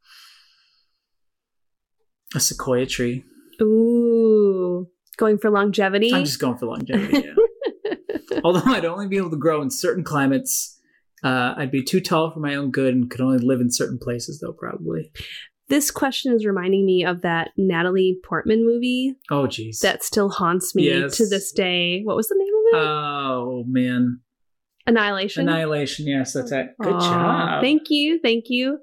a 2.34 2.39
sequoia 2.39 2.88
tree. 2.88 3.24
Ooh. 3.62 4.88
Going 5.17 5.38
for 5.38 5.52
longevity. 5.52 6.13
I'm 6.13 6.26
just 6.26 6.39
going 6.39 6.58
for 6.58 6.65
longevity. 6.65 7.28
Yeah. 7.28 7.36
Although 8.43 8.72
I'd 8.72 8.86
only 8.86 9.08
be 9.08 9.17
able 9.17 9.30
to 9.30 9.38
grow 9.38 9.62
in 9.62 9.70
certain 9.70 10.04
climates. 10.04 10.80
Uh, 11.24 11.54
I'd 11.58 11.72
be 11.72 11.84
too 11.84 12.02
tall 12.02 12.32
for 12.32 12.39
my 12.39 12.56
own 12.56 12.72
good 12.72 12.93
and 12.93 13.10
could 13.10 13.22
only 13.22 13.39
live 13.39 13.60
in 13.62 13.72
certain 13.72 13.98
places, 13.98 14.39
though, 14.39 14.54
probably. 14.54 15.12
This 15.70 15.92
question 15.92 16.34
is 16.34 16.46
reminding 16.46 16.86
me 16.86 17.04
of 17.06 17.22
that 17.22 17.52
Natalie 17.58 18.18
Portman 18.24 18.66
movie 18.66 19.16
Oh, 19.30 19.44
jeez. 19.48 19.80
that 19.82 20.04
still 20.04 20.30
haunts 20.30 20.74
me 20.76 20.90
Yes. 20.90 21.18
to 21.18 21.28
this 21.28 21.52
day. 21.52 22.02
What 22.04 22.16
was 22.16 22.28
the 22.30 22.36
name 22.38 22.48
of 22.48 22.80
it? 22.82 22.88
Oh, 22.88 23.64
man. 23.68 24.22
Annihilation. 24.86 25.48
Annihilation. 25.50 26.08
Yes, 26.08 26.34
that's 26.34 26.52
it. 26.52 26.68
Good 26.82 26.94
Aw, 26.94 27.00
job. 27.00 27.62
Thank 27.64 27.90
you. 27.90 28.20
Thank 28.22 28.46
you. 28.48 28.80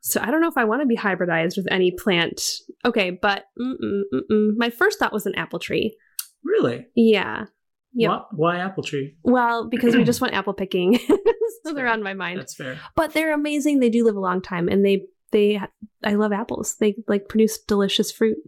So 0.00 0.20
I 0.20 0.30
don't 0.30 0.40
know 0.40 0.48
if 0.48 0.56
I 0.56 0.64
want 0.64 0.82
to 0.82 0.86
be 0.86 0.96
hybridized 0.96 1.56
with 1.56 1.66
any 1.70 1.90
plant. 1.90 2.40
Okay, 2.84 3.10
but 3.10 3.44
mm-mm, 3.60 4.02
mm-mm. 4.12 4.56
my 4.56 4.70
first 4.70 4.98
thought 4.98 5.12
was 5.12 5.26
an 5.26 5.34
apple 5.36 5.58
tree. 5.58 5.96
Really? 6.44 6.86
Yeah. 6.94 7.46
Yep. 7.94 8.10
Why, 8.10 8.24
why 8.32 8.56
apple 8.58 8.82
tree? 8.82 9.16
Well, 9.22 9.68
because 9.68 9.94
we 9.94 10.04
just 10.04 10.20
went 10.22 10.34
apple 10.34 10.54
picking, 10.54 10.98
so 11.64 11.72
they're 11.74 11.86
on 11.88 12.02
my 12.02 12.14
mind. 12.14 12.40
That's 12.40 12.54
fair. 12.54 12.78
But 12.96 13.12
they're 13.12 13.34
amazing. 13.34 13.78
They 13.80 13.90
do 13.90 14.04
live 14.04 14.16
a 14.16 14.20
long 14.20 14.40
time, 14.40 14.68
and 14.68 14.84
they 14.84 15.06
they 15.32 15.60
I 16.04 16.14
love 16.14 16.32
apples. 16.32 16.76
They 16.78 16.94
like 17.08 17.28
produce 17.28 17.58
delicious 17.58 18.12
fruit 18.12 18.38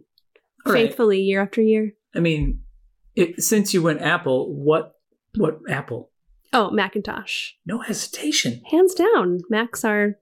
All 0.65 0.73
right. 0.73 0.87
faithfully 0.87 1.19
year 1.21 1.41
after 1.41 1.61
year. 1.61 1.93
I 2.15 2.19
mean, 2.19 2.61
it, 3.15 3.41
since 3.41 3.73
you 3.73 3.81
went 3.81 4.01
Apple, 4.01 4.53
what 4.55 4.93
what 5.35 5.59
Apple? 5.69 6.11
Oh, 6.53 6.71
McIntosh, 6.73 7.49
No 7.65 7.79
hesitation. 7.79 8.61
hands 8.71 8.93
down. 8.93 9.41
Macs 9.49 9.83
are 9.83 10.15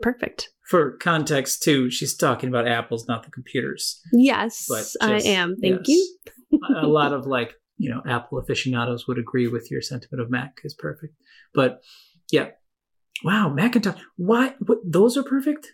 perfect. 0.00 0.50
For 0.68 0.92
context, 0.98 1.62
too, 1.62 1.90
she's 1.90 2.14
talking 2.16 2.48
about 2.48 2.68
apples, 2.68 3.08
not 3.08 3.24
the 3.24 3.30
computers. 3.30 4.00
Yes, 4.12 4.66
But 4.68 4.86
I 5.00 5.20
am. 5.20 5.56
Thank 5.56 5.88
yes. 5.88 5.98
you. 6.50 6.60
a 6.76 6.86
lot 6.86 7.12
of 7.12 7.26
like 7.26 7.54
you 7.78 7.90
know 7.90 8.02
Apple 8.06 8.38
aficionados 8.38 9.06
would 9.08 9.18
agree 9.18 9.48
with 9.48 9.70
your 9.70 9.82
sentiment 9.82 10.20
of 10.22 10.30
Mac 10.30 10.58
is 10.64 10.74
perfect. 10.74 11.14
But 11.54 11.82
yeah, 12.30 12.48
wow, 13.24 13.52
McIntosh. 13.56 13.98
Why? 14.16 14.54
What? 14.60 14.78
Those 14.84 15.16
are 15.16 15.22
perfect. 15.24 15.72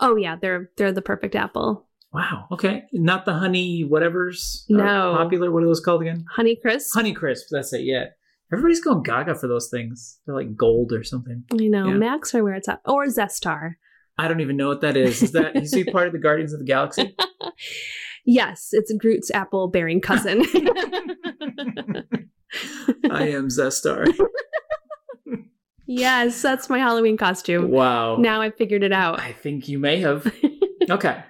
Oh 0.00 0.16
yeah, 0.16 0.36
they're 0.40 0.70
they're 0.76 0.92
the 0.92 1.02
perfect 1.02 1.34
apple. 1.34 1.86
Wow. 2.12 2.46
Okay, 2.52 2.84
not 2.92 3.24
the 3.26 3.34
honey 3.34 3.82
whatever's 3.82 4.64
uh, 4.72 4.76
No. 4.76 5.14
popular. 5.16 5.50
What 5.50 5.62
are 5.62 5.66
those 5.66 5.80
called 5.80 6.02
again? 6.02 6.24
Honey 6.34 6.56
crisp. 6.56 6.94
Honey 6.94 7.12
crisp. 7.12 7.48
That's 7.50 7.72
it. 7.72 7.82
Yeah. 7.82 8.06
Everybody's 8.52 8.80
going 8.80 9.02
gaga 9.02 9.34
for 9.34 9.48
those 9.48 9.68
things. 9.68 10.18
They're 10.24 10.34
like 10.36 10.56
gold 10.56 10.92
or 10.92 11.02
something. 11.02 11.44
I 11.52 11.56
know 11.66 11.88
Yeah. 11.88 11.94
Macs 11.94 12.34
are 12.34 12.42
where 12.44 12.54
it's 12.54 12.68
at, 12.68 12.80
or 12.86 13.04
Zestar. 13.06 13.72
I 14.18 14.28
don't 14.28 14.40
even 14.40 14.56
know 14.56 14.68
what 14.68 14.80
that 14.82 14.96
is. 14.96 15.22
Is 15.22 15.32
that 15.32 15.56
is 15.56 15.74
he 15.74 15.84
part 15.92 16.06
of 16.06 16.12
the 16.14 16.18
Guardians 16.20 16.52
of 16.54 16.60
the 16.60 16.64
Galaxy? 16.64 17.14
Yes, 18.24 18.70
it's 18.72 18.92
Groot's 18.98 19.30
apple 19.32 19.68
bearing 19.68 20.00
cousin. 20.00 20.40
I 23.10 23.28
am 23.28 23.48
Zestar. 23.48 24.06
yes, 25.86 26.42
that's 26.42 26.68
my 26.68 26.78
Halloween 26.78 27.16
costume. 27.16 27.70
Wow. 27.70 28.16
Now 28.16 28.40
I 28.40 28.50
figured 28.50 28.82
it 28.82 28.92
out. 28.92 29.20
I 29.20 29.32
think 29.32 29.68
you 29.68 29.78
may 29.78 30.00
have. 30.00 30.32
Okay. 30.88 31.20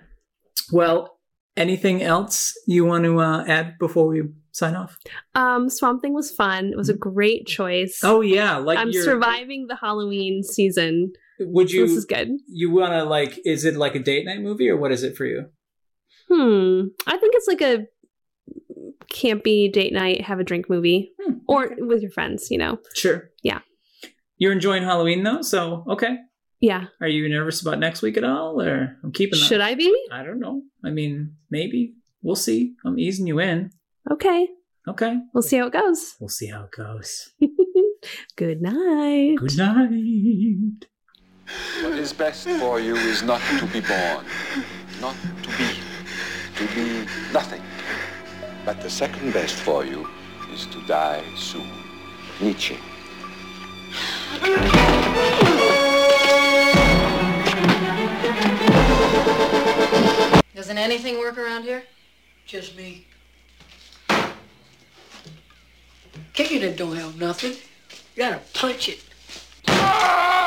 Well, 0.71 1.19
anything 1.57 2.03
else 2.03 2.53
you 2.67 2.85
want 2.85 3.05
to 3.05 3.21
uh, 3.21 3.43
add 3.47 3.79
before 3.79 4.07
we 4.07 4.23
sign 4.53 4.75
off? 4.75 4.99
Um, 5.35 5.71
Swamp 5.71 6.03
Thing 6.03 6.13
was 6.13 6.31
fun. 6.31 6.67
It 6.67 6.77
was 6.77 6.91
a 6.91 6.95
great 6.95 7.47
choice. 7.47 8.01
Oh 8.03 8.21
yeah, 8.21 8.59
like 8.59 8.79
I'm 8.79 8.93
surviving 8.93 9.67
the 9.69 9.77
Halloween 9.77 10.43
season. 10.43 11.13
Would 11.41 11.71
so 11.71 11.79
this 11.81 11.93
is 11.93 12.05
good. 12.05 12.33
you 12.49 12.71
want 12.71 12.93
to 12.93 13.05
like? 13.05 13.39
Is 13.47 13.65
it 13.65 13.77
like 13.77 13.95
a 13.95 13.99
date 13.99 14.27
night 14.27 14.41
movie 14.43 14.69
or 14.69 14.77
what 14.77 14.93
is 14.93 15.03
it 15.03 15.17
for 15.17 15.25
you? 15.25 15.47
Hmm. 16.31 16.89
I 17.07 17.17
think 17.17 17.33
it's 17.35 17.49
like 17.49 17.63
a 17.63 17.87
campy 19.11 19.73
date 19.73 19.93
night, 19.95 20.21
have 20.23 20.39
a 20.41 20.45
drink 20.45 20.69
movie, 20.69 21.13
Hmm, 21.23 21.35
or 21.49 21.75
with 21.79 22.03
your 22.03 22.11
friends. 22.11 22.51
You 22.51 22.59
know. 22.59 22.79
Sure. 22.95 23.31
Yeah. 23.43 23.61
You're 24.39 24.53
enjoying 24.53 24.83
Halloween 24.83 25.23
though, 25.23 25.43
so 25.43 25.85
okay. 25.89 26.19
Yeah. 26.61 26.87
Are 27.01 27.09
you 27.09 27.29
nervous 27.29 27.61
about 27.61 27.79
next 27.79 28.03
week 28.03 28.17
at 28.17 28.25
all, 28.25 28.61
or 28.61 28.97
I'm 29.03 29.13
keeping? 29.13 29.39
Should 29.39 29.61
I 29.61 29.75
be? 29.75 29.95
I 30.11 30.23
don't 30.23 30.41
know. 30.41 30.63
I 30.85 30.91
mean, 30.91 31.37
maybe 31.51 31.95
we'll 32.23 32.37
see. 32.37 32.75
I'm 32.85 32.99
easing 32.99 33.27
you 33.27 33.39
in. 33.41 33.71
Okay. 34.11 34.49
Okay. 34.89 35.19
We'll 35.35 35.43
see 35.43 35.57
how 35.57 35.67
it 35.67 35.73
goes. 35.73 36.15
We'll 36.21 36.29
see 36.29 36.47
how 36.47 36.65
it 36.65 36.71
goes. 36.71 37.31
Good 38.37 38.63
night. 38.63 39.37
Good 39.39 39.57
night. 39.57 40.87
What 41.83 41.93
is 41.93 42.13
best 42.13 42.49
for 42.49 42.81
you 42.81 42.97
is 42.97 43.23
not 43.23 43.41
to 43.59 43.67
be 43.67 43.81
born, 43.81 44.25
not 45.01 45.17
to 45.43 45.49
be, 45.59 45.69
to 46.57 46.75
be 46.75 47.07
nothing. 47.33 47.63
But 48.65 48.81
the 48.81 48.91
second 48.91 49.33
best 49.33 49.55
for 49.55 49.85
you 49.85 50.09
is 50.53 50.67
to 50.67 50.81
die 50.87 51.23
soon. 51.37 51.71
Nietzsche. 52.41 52.79
Doesn't 60.55 60.79
anything 60.79 61.19
work 61.19 61.39
around 61.39 61.63
here? 61.63 61.85
Just 62.47 62.77
me. 62.77 63.07
Kicking 66.33 66.63
it 66.63 66.77
don't 66.77 66.97
help 66.97 67.17
nothing. 67.17 67.53
You 67.53 68.23
gotta 68.23 68.41
punch 68.53 68.89
it. 68.89 69.01
Ah! 69.69 70.46